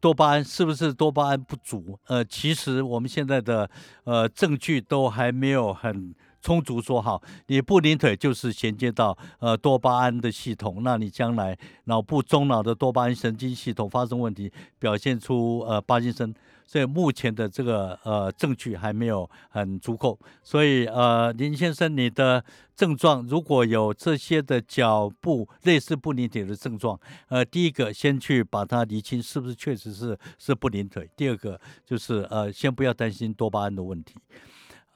[0.00, 1.96] 多巴胺是不是多巴胺不足？
[2.08, 3.70] 呃，其实我们现在的
[4.02, 16.34] 呃证据都还没有很充足，说好你不拧腿就是衔接到呃多巴胺的系统，那你将来脑部中脑的多巴胺神经系统发生问题，表现出呃巴金森。
[16.66, 22.44] 所以目前的这个呃证据还没有很足够，所以呃林先生，你的
[22.76, 34.14] 症状如果有这些的脚部类似不拧腿的症状，呃，第一个先去把它厘清是不是确实是是不拧腿，第二个就是呃先不要担心多巴胺的问题，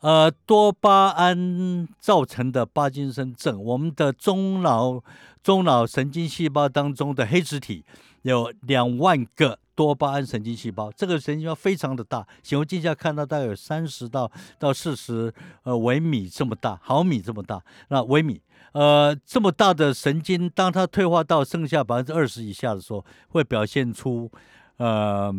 [0.05, 5.03] 呃多巴胺造成的帕金森症，我们的中脑
[5.43, 7.83] 中脑神经细胞当中的黑质体
[8.21, 9.59] 有两万个。
[9.77, 18.41] 多巴胺神经细胞，这个神经细胞非常的大，显微镜下看到大概有三十到到四十呃微米这么大，毫米这么大，那微米
[18.71, 24.31] 呃这么大的神经，当它退化到剩下百分之二十以下的时候，会表现出
[24.77, 25.35] 呃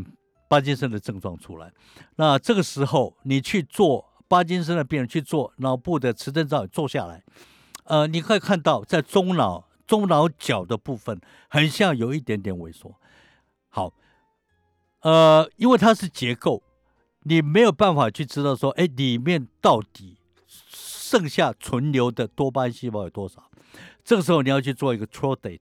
[0.50, 1.72] 巴金森的症状出来。
[2.18, 7.24] 那这个时候你去做巴金森的病人去做脑部的磁振造影做下来，
[7.86, 12.96] 呃，你可以看到在中脑中脑角的部分，很像有一点点萎缩。
[13.70, 13.94] 好。
[15.02, 16.64] 呃，因为它是结构，
[17.22, 23.52] 你没有办法去知道说，哎，里面到底剩下存留的多巴胺细胞有多少？
[24.04, 25.60] 这个时候你要去做一个 TRODATE，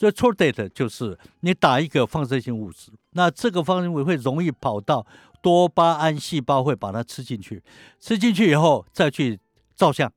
[0.00, 5.06] 所以 TRODATE 就是你打一个放射性物质，那这个放射性物质会容易跑到
[5.42, 7.62] 多巴胺细胞，会把它吃进去，
[8.00, 9.38] 吃进去以后再去
[9.76, 10.10] 照相，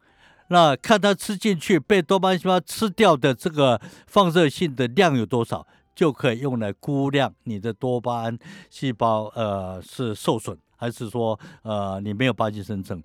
[0.48, 5.68] 那看它吃进去被多巴胺细胞吃掉的这个放射性的量有多少？
[5.94, 13.04] 就可以用来估量你的多巴胺细胞，呃，是受损还是说，呃，你没有巴金森症？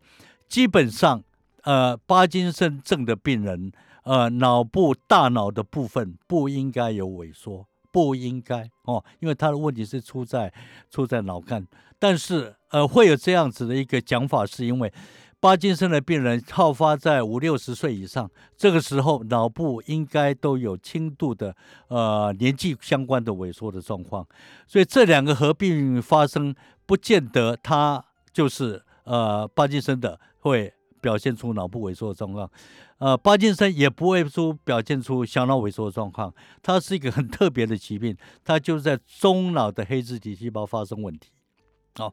[0.49, 1.21] 基本上，
[1.65, 3.73] 呃，巴金森症的病人，
[4.09, 10.51] 呃，脑部大脑的部分不应该有萎缩，不应该哦，因为他的问题是出在
[10.91, 11.67] 出在脑干，
[11.99, 14.91] 但是，呃，会有这样子的一个讲法，是因为。
[15.41, 21.55] 巴金森的病人好发在五六十岁以上，这个时候脑部应该都有轻度的
[21.87, 24.27] 呃年纪相关的萎缩的状况，
[24.67, 26.53] 所以这两个合并发生，
[26.87, 32.51] 不见得他就是呃巴金森的会表现出脑部萎缩的状况，
[32.99, 36.33] 呃巴金森也不会出表现出小脑萎缩的状况，
[36.63, 41.31] 它是一个很特别的疾病，它就是在中脑的黑质体细胞发生问题，
[41.97, 42.13] 好。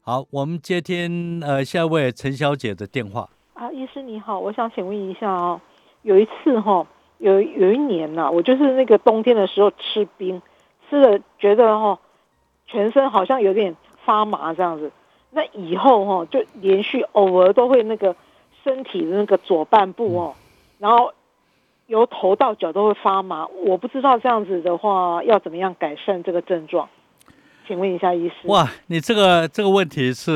[0.00, 3.28] 好，我们接听呃下一位陈小姐的电话。
[3.52, 5.60] 啊，医师你好，我想请问一下哦，
[6.00, 6.86] 有一次哈，
[7.18, 10.40] 有有一年呐，我就是那个冬天的时候吃冰，
[10.88, 11.98] 吃了觉得哦，
[12.66, 14.90] 全身好像有点发麻这样子。
[15.38, 18.16] 那以后哈，就连续偶尔都会那个
[18.64, 20.34] 身体的那个左半部哦，
[20.80, 21.12] 然后
[21.86, 23.46] 由头到脚都会发麻。
[23.46, 26.88] 我不知道这样子的话要怎么样改善这个症状，
[27.68, 28.48] 请问一下医师。
[28.48, 30.32] 哇，你这个这个问题是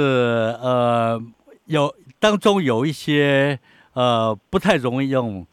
[0.63, 1.21] 呃
[1.65, 3.59] 有当中有一些
[3.95, 5.45] 呃不太容易用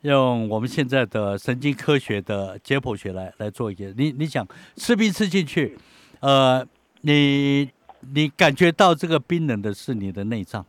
[0.00, 3.94] 用我们现在的神经科学的解剖学来来做一些。
[3.96, 4.44] 你你想
[4.74, 5.78] 吃冰吃进去，
[6.18, 6.66] 呃
[7.02, 7.70] 你。
[8.14, 10.64] 你感觉到这个冰冷的是你的内脏，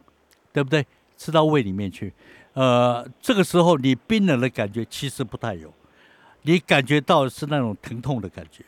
[0.51, 0.85] 对不对？
[1.17, 2.13] 吃到胃里面去，
[2.53, 5.73] 呃，这个时候你冰冷的感觉其实不太有，
[6.43, 8.63] 你感觉到是那种疼痛的感觉。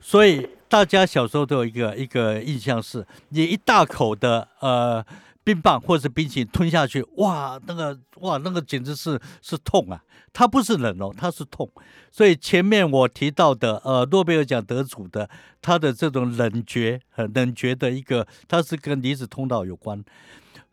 [0.00, 5.04] 所以大家小时候都有一个一个印象是，你一大口的呃
[5.48, 10.04] 冰棒或者是冰淇淋吞下去，哇，那个哇那个简直是是痛啊！
[10.30, 11.66] 它不是冷哦，它是痛。
[12.10, 15.30] 所以前面我提到的，呃，诺贝尔奖得主的，
[15.62, 20.04] 他的这种冷觉，冷觉的一个，它是跟离子通道有关。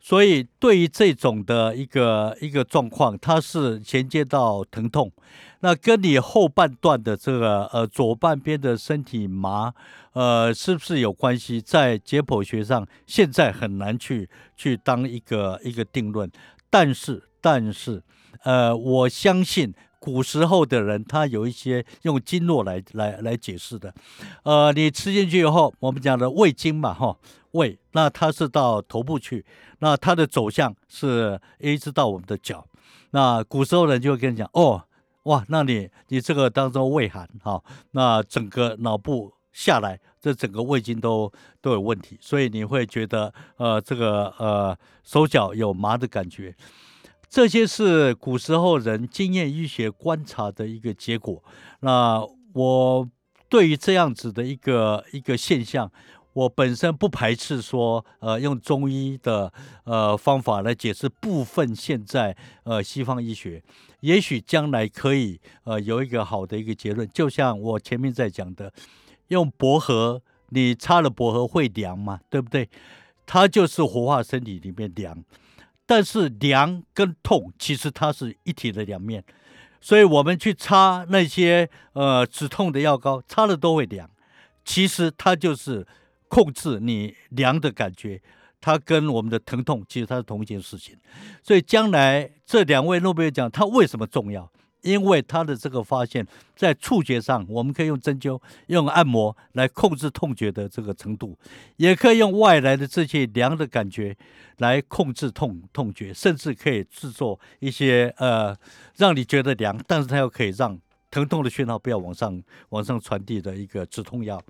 [0.06, 5.10] 所以对于这种的一个一个状况，它是衔接到疼痛，
[5.62, 9.74] 那跟你后半段的这个呃左半边的身体麻，
[10.12, 11.60] 呃，是不是有关系？
[11.60, 16.30] 在解剖学上，现在很难去去当一个一个定论。
[16.70, 18.00] 但是，但是。
[18.44, 23.92] 呃，我相信古时候的人，他有一些用经络来来来解释的。
[24.44, 27.16] 呃，你吃进去以后，我们讲的胃经嘛，哈，
[27.52, 29.44] 胃，那它是到头部去，
[29.78, 32.66] 那它的走向是一直到我们的脚。
[33.10, 34.84] 那古时候人就会跟你讲，哦，
[35.24, 46.54] 哇，那你你这个当中胃寒，哈，那整个脑部下来，这整个胃经都都有问题，所以你会觉得，呃，这个呃手脚有麻的感觉。
[47.28, 51.42] 这些是古时候人经验医学观察的一个结果。
[51.80, 52.22] 那
[52.54, 53.08] 我
[53.48, 55.90] 对于这样子的一个一个现象，
[56.32, 59.52] 我本身不排斥说，呃，用中医的
[59.84, 63.62] 呃方法来解释部分现在呃西方医学，
[64.00, 67.08] 也许将来可以呃有一个好的一个结论。
[67.12, 68.72] 就像我前面在讲的，
[69.28, 72.20] 用薄荷，你擦了薄荷会凉吗？
[72.30, 72.68] 对不对？
[73.26, 75.24] 它就是活化身体里面凉。
[75.86, 79.22] 但是凉跟痛其实它是一体的两面，
[79.80, 84.10] 所以我们去擦那些呃止痛的药膏，擦了都会凉。
[84.64, 85.86] 其实它就是
[86.26, 88.20] 控制你凉的感觉，
[88.60, 90.98] 它跟我们的疼痛其实它是同一件事情。
[91.40, 94.50] 所以将来这两位诺贝尔奖，它为什么重要？
[94.86, 96.24] 因为他的这个发现，
[96.54, 101.36] 在触觉上，我们可以用针灸、用按摩来控制痛觉的这个程度，
[101.76, 104.16] 也可以用外来的这些凉的感觉
[104.58, 108.56] 来控制痛痛觉，甚至可以制作一些呃
[108.96, 110.78] 让你觉得凉，但是它又可以让
[111.10, 114.40] 疼痛的讯号不要往上往上传递的一个止痛药。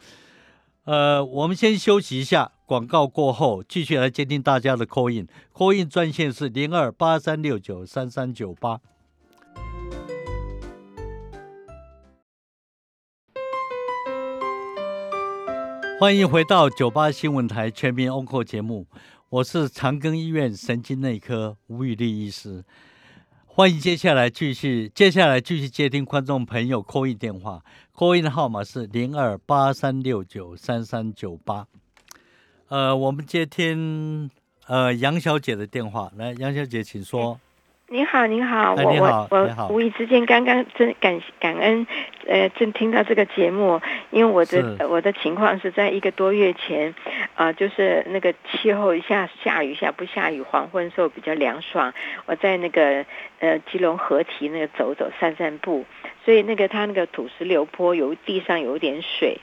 [0.84, 8.80] 呃，我们先休息一下，广告过后继续来接听大家的 call in，call in 专线是零二八三六九三三九八。
[15.98, 18.86] 欢迎回到九八新闻台全民 Onco 节目，
[19.30, 22.62] 我是长庚医院神经内科吴宇立医师。
[23.46, 31.66] 欢迎接下来继续，接下来继续接听观众朋友 call in 电话，call in 的号码是零二八三六九三三九八。
[32.68, 34.30] 呃，我们接听
[34.66, 37.40] 呃杨小姐的电话，来，杨小姐请说。
[37.88, 41.86] 你好，你好，我我我无意之间刚刚真感感恩，
[42.26, 43.80] 呃，正听到这个节目，
[44.10, 46.92] 因为我的我的情况是在一个多月前，
[47.36, 51.94] 啊，就是那个气候一下下雨，下不下雨，黄昏时候比较凉爽，
[52.26, 53.06] 我在那个
[53.38, 55.84] 呃基隆河堤那个走走散散步，
[56.24, 59.38] 所以那个它那个土石流坡有地上有点水。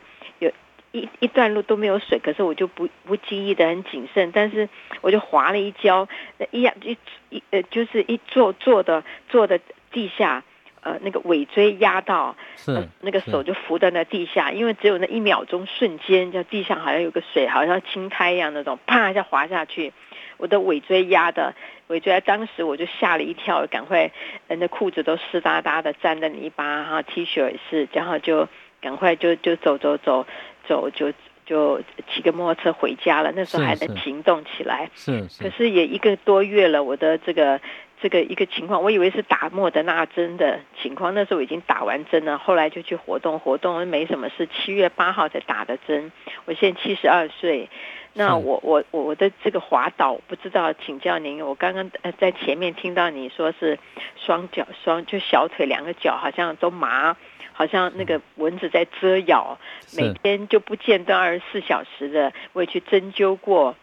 [0.94, 4.70] 一一段路都没有水，可是我就不不经意的很谨慎，但是
[5.02, 6.08] 我就滑了一跤，
[6.52, 6.96] 一样一
[7.30, 9.60] 一呃就是一坐坐的坐的
[9.92, 10.44] 地下，
[10.82, 19.94] 呃那个尾椎压到，是那个手就扶在那地下，因为只有那一秒钟瞬间，就地上好像有个水，好像青苔一样那种，啪一下滑下去，
[20.38, 21.56] 我的尾椎压的
[21.88, 24.12] 尾椎，当时我就吓了一跳，赶快
[24.48, 28.48] 那裤子都湿哒哒的沾的泥巴哈，T 恤也是，然后就
[28.80, 30.28] 赶快就就走走走。
[30.68, 31.12] 走就
[31.46, 34.90] 就骑个摩托车回家了，那时候还能行动起来。
[34.96, 37.60] 是，可是也一个多月了，我的这个
[38.02, 44.48] 这个一个情况，我以为是打莫德纳针的情况，那时候已经打完针了，后来就去活动活动，没什么事。
[44.48, 46.12] 七月八号才打的针，
[46.46, 47.70] 我现在七十二岁，
[48.14, 53.78] 那我我我的这个滑倒，不知道请教您，我刚刚在前面听到你说是
[54.16, 57.18] 双脚双就小腿两个脚好像都麻。
[57.54, 59.58] 好像那个蚊子在蛰咬，
[59.96, 63.76] 每天就不间断二十四小时的，我也去针灸过。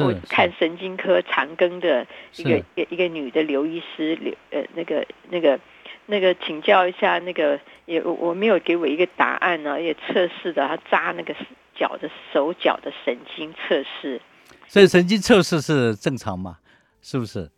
[0.00, 2.06] 我看神经科长庚的
[2.36, 5.58] 一个一一个女的刘医师刘呃那个那个
[6.04, 11.34] 那个请教一下那个也我没有给我一个答案呢，也测试的她扎那个
[11.74, 14.20] 脚的手脚的神经测试，
[14.66, 16.58] 所以神经测试是正常吗？
[17.00, 17.50] 是不是？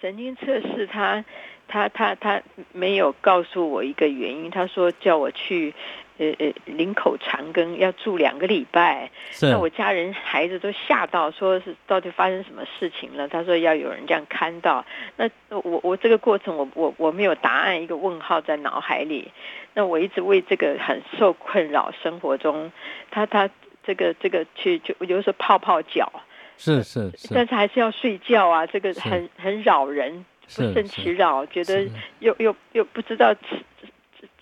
[0.00, 1.24] 神经测试他
[1.72, 2.42] 他他他
[2.72, 5.72] 没有告诉我一个原因，他说叫我去。
[6.18, 9.10] 呃呃，林口长庚要住两个礼拜，
[9.40, 13.26] 那我家人孩子都吓到，说是到底发生什么事情了？
[13.26, 14.84] 他说要有人这样看到，
[15.16, 19.32] 那我我这个过程我我我没有答案，一个问号在脑海里。
[19.72, 22.70] 那我一直为这个很受困扰，生活中
[23.10, 23.48] 他他
[23.82, 26.12] 这个这个去就有时候泡泡脚，
[26.58, 30.24] 是是是，但是还是要睡觉啊，这个很很扰人，
[30.56, 31.88] 不胜其扰，觉得
[32.20, 33.40] 又又又不知道吃。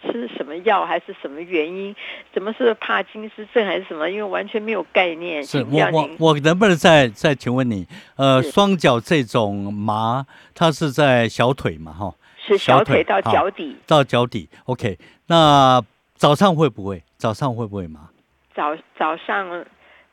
[0.03, 1.95] 吃什么药还是什么原因？
[2.33, 4.09] 怎么是帕金斯症还是什么？
[4.11, 5.45] 因为完全没有概念。
[5.45, 7.87] 是我我我能不能再再请问你？
[8.17, 11.93] 呃，双脚这种麻，它是在小腿嘛？
[11.93, 13.77] 哈，是小腿到脚底。
[13.87, 14.99] 到脚底，OK。
[15.27, 15.83] 那
[16.15, 17.03] 早上会不会？
[17.19, 18.09] 早上会不会麻？
[18.55, 19.67] 早早上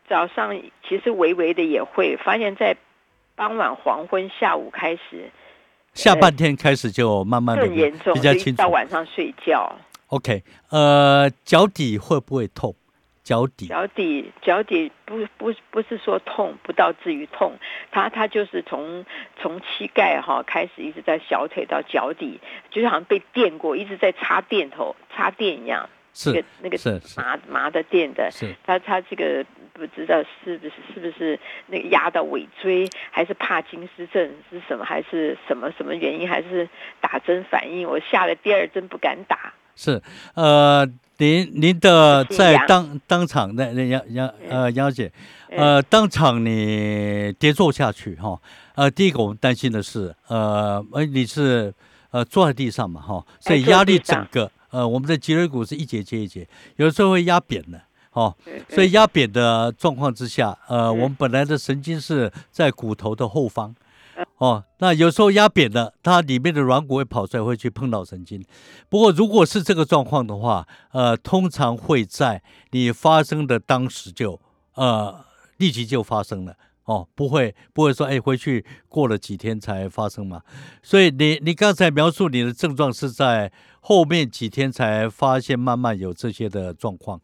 [0.10, 0.54] 早上
[0.88, 2.76] 其实微微的也会，发现在
[3.36, 5.32] 傍晚黄昏下午开始。
[5.98, 7.68] 下半天开始就慢慢的
[8.14, 9.76] 比较清楚，到晚上睡觉。
[10.08, 12.76] OK，呃，脚底会不会痛？
[13.24, 17.58] 脚底，脚底，脚底不不不是说痛，不到至于痛，
[17.92, 19.06] 它它就是从
[19.42, 22.40] 从膝盖哈开始，一直在小腿到脚底，
[22.72, 25.90] 就好像被电过，一直在插电头，插电一样。
[26.18, 36.68] 是那个那个麻麻的电的，是他他这个不知道是不是是不是那个压到尾椎，还是帕金斯症是什么，还是什么什么原因，还是
[37.00, 37.88] 打针反应？
[37.88, 39.54] 我下了第二针不敢打。
[39.76, 40.02] 是
[40.34, 40.84] 呃，
[41.18, 45.12] 您您的在当当场那那杨杨呃杨姐，
[45.52, 48.42] 呃当场你跌坐下去哈，
[48.74, 51.72] 呃第一个我们担心的是呃呃你是
[52.10, 54.52] 呃坐在地上嘛哈，所以压力整个。
[54.70, 58.36] 呃，我们的脊椎骨是一节接一节，有时候会压扁的，哦，
[58.70, 63.74] 所以压扁的状况之下，呃，我们本来的神经是在骨头的后方，
[64.38, 68.44] 哦，那有时候压扁了，它里面的软骨会跑出来，会去碰到神经。
[68.90, 72.42] 不过如果是这个状况的话，呃，通常会在
[72.72, 74.40] 你发生的当时就，
[74.76, 75.24] 呃，
[75.58, 76.56] 立即就发生了。
[76.88, 80.42] 哦，不会，不会说，哎，回去过了几天才发生嘛？
[80.82, 87.20] 所以你你刚才描述你的症状是在后面几天才发现，慢慢有这些的状况。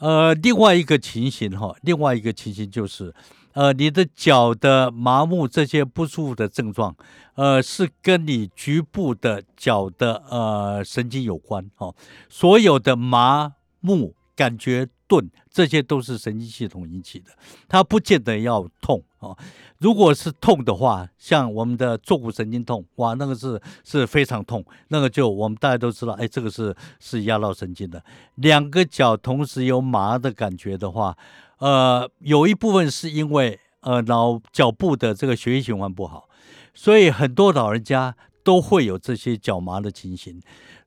[0.00, 3.14] 呃，另外一个情形哈，另外一个情形就是，
[3.52, 6.96] 呃，你的脚的麻木这些不舒服的症状，
[7.36, 11.94] 呃，是跟你局部的脚的呃神经有关哦。
[12.28, 14.88] 所有的麻木感觉。
[15.08, 17.30] 钝，这些都是神经系统引起的，
[17.66, 19.34] 它不见得要痛啊。
[19.78, 28.04] 如果是痛的话，像我们的坐骨神经痛，哇，那个是是非常痛，那个就我们大家都知道，哎，这个是是压到神经的。
[28.34, 31.16] 两个脚同时有麻的感觉的话，
[31.58, 36.28] 呃，有一部分是因为呃脑脚部的这个血液循环不好，
[36.74, 40.40] 所以很多老人家都会有这些脚麻的情形。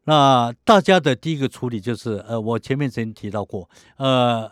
[0.05, 4.51] 那大家的第一个处理就是，呃，我前面曾经提到过，呃，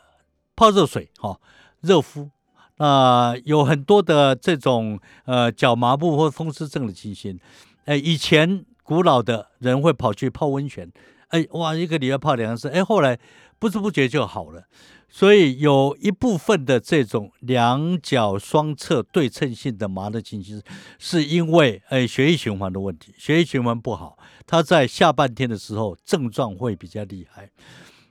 [0.55, 1.39] 泡热水，哈，
[1.81, 2.29] 热敷。
[2.77, 7.37] 那有很多的这种，呃，脚麻布或风湿症的情形，
[7.85, 10.89] 哎，以前古老的人会跑去泡温泉，
[11.29, 13.19] 哎，哇，一个礼拜泡两次，哎，后来
[13.57, 14.63] 不知不觉就好了。
[15.11, 20.61] 所以有一部分的这种两脚双侧对称性的麻的情形，
[20.99, 27.49] 是因为诶血液循环的问题，血液循环不好，它在下半天的时候症状会比较厉害。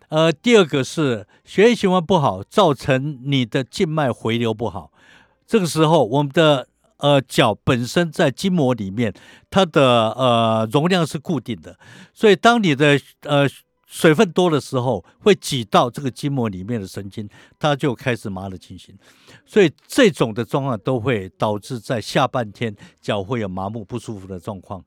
[0.09, 4.91] 呃，第二个是血液循环不好，造成你的静脉回流不好，
[5.47, 9.15] 这个时候我们的呃脚本身在筋膜里面，
[9.49, 11.79] 它的呃容量是固定的，
[12.13, 13.49] 所以当你的呃。
[13.91, 17.27] 水分多的时候，会挤到这个筋膜里面的神经，
[17.59, 18.95] 它就开始麻的情形。
[19.47, 24.85] 所以这种的状况都会导致在下半天脚会有麻木不舒服的状况。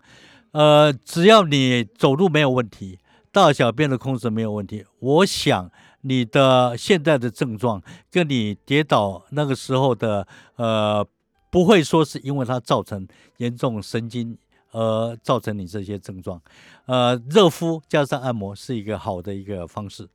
[0.52, 3.00] 呃，只要你走路没有问题，
[3.32, 5.72] 大小便的控制没有问题，我想
[6.02, 7.82] 你的现在的症状
[8.12, 10.28] 跟你跌倒那个时候的
[10.58, 11.04] 呃，
[11.50, 14.38] 不会说是因为它造成严重神经。
[14.72, 16.42] 呃，造成你这些症状，
[16.86, 20.08] 呃，热敷加上按摩是一个好的一个方式。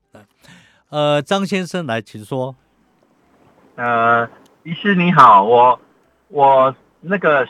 [0.89, 2.55] 呃，张先生来，请说。
[3.75, 4.29] 呃，
[4.63, 5.81] 医师你好，我
[6.29, 7.47] 我那个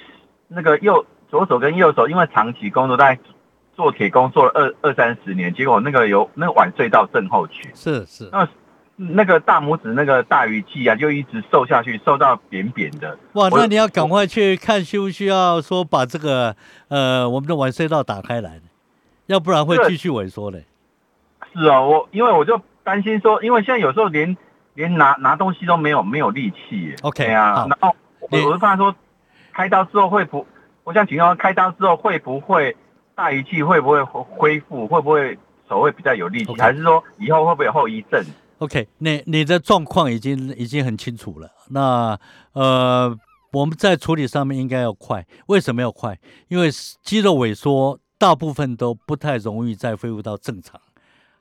[0.48, 3.18] 那个右左手跟右手，因为长期工作在
[3.76, 8.48] 做铁工做了二二三十年，结果那个有那个晚睡到症候群，是是，那
[8.96, 13.16] 那个大拇指那个大鱼际啊，就一直瘦下去，瘦到扁扁的。
[13.34, 16.56] 哇，那你要赶快去看，需不需要说把这个
[16.88, 18.60] 呃我们的晚隧道打开来，
[19.26, 20.64] 要不然会继续萎缩嘞。
[21.52, 24.36] 是啊，我因为我就担心说，因为现在有时候连
[24.74, 26.94] 连拿拿东西都没有没有力气。
[27.02, 28.94] OK 啊，然后我我是怕说
[29.52, 30.46] 开刀之后会不，
[30.84, 32.76] 我想请问开刀之后会不会？
[33.14, 34.86] 大鱼际会不会恢复？
[34.86, 35.38] 会不会
[35.70, 36.54] 手会比较有力气？
[36.60, 38.22] 还是说以后会不会有后遗症
[38.58, 41.50] ？OK，你你的状况已经已经很清楚了。
[41.68, 42.18] 那
[42.52, 43.16] 呃，
[43.52, 45.26] 我们在处理上面应该要快。
[45.46, 46.18] 为什么要快？
[46.48, 46.70] 因为
[47.02, 50.80] 肌肉萎缩大部分都不太容易再恢复到正常。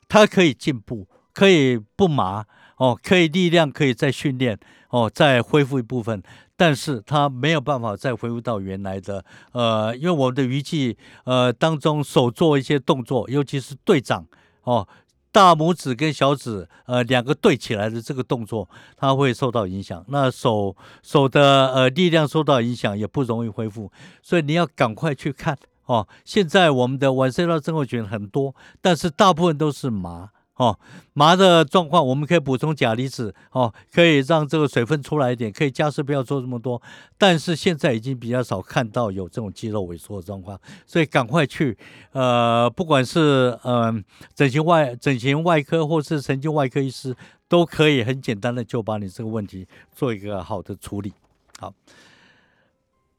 [0.07, 2.45] 它可以进步，可以不麻
[2.77, 4.59] 哦，可以力量可以再训练
[4.89, 6.21] 哦，再恢复一部分。
[6.57, 14.25] 但是它没有办法再恢复到原来的，呃，因为我们的鱼际呃当中手做一些动作，尤其是队长
[14.63, 14.87] 哦，
[15.35, 20.01] 大拇指跟小指呃两个对起来的这个动作，它会受到影响。
[20.07, 20.73] 那手
[21.03, 23.91] 手的呃力量受到影响，也不容易恢复，
[24.23, 25.57] 所以你要赶快去看
[25.87, 26.07] 哦。
[26.23, 30.29] 现在我们的晚睡到症候群很多，但是大部分都是麻。
[30.55, 30.79] 哦，
[31.11, 36.81] 麻的状况，我们可以补充钾离子，哦，可以让这个水分出来一点，可以加湿，不要做这么多。
[37.17, 41.77] 但是现在已经比较少看到有这种肌肉萎缩的状况，所以赶快去，
[42.13, 44.01] 呃，不管是嗯
[44.33, 47.13] 整形外整形外科或是神经外科医师，
[47.49, 51.11] 都可以很简单的就把你这个问题做一个好的处理。
[51.59, 51.73] 好，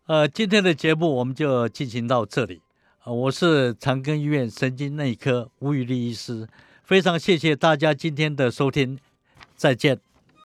[0.07, 2.63] 呃，今天的节目我们就进行到这里。
[3.05, 6.49] 呃，我是长庚医院神经内科吴宇立医师。
[6.87, 8.97] 非常谢谢大家今天的收听，
[9.57, 9.99] 再见。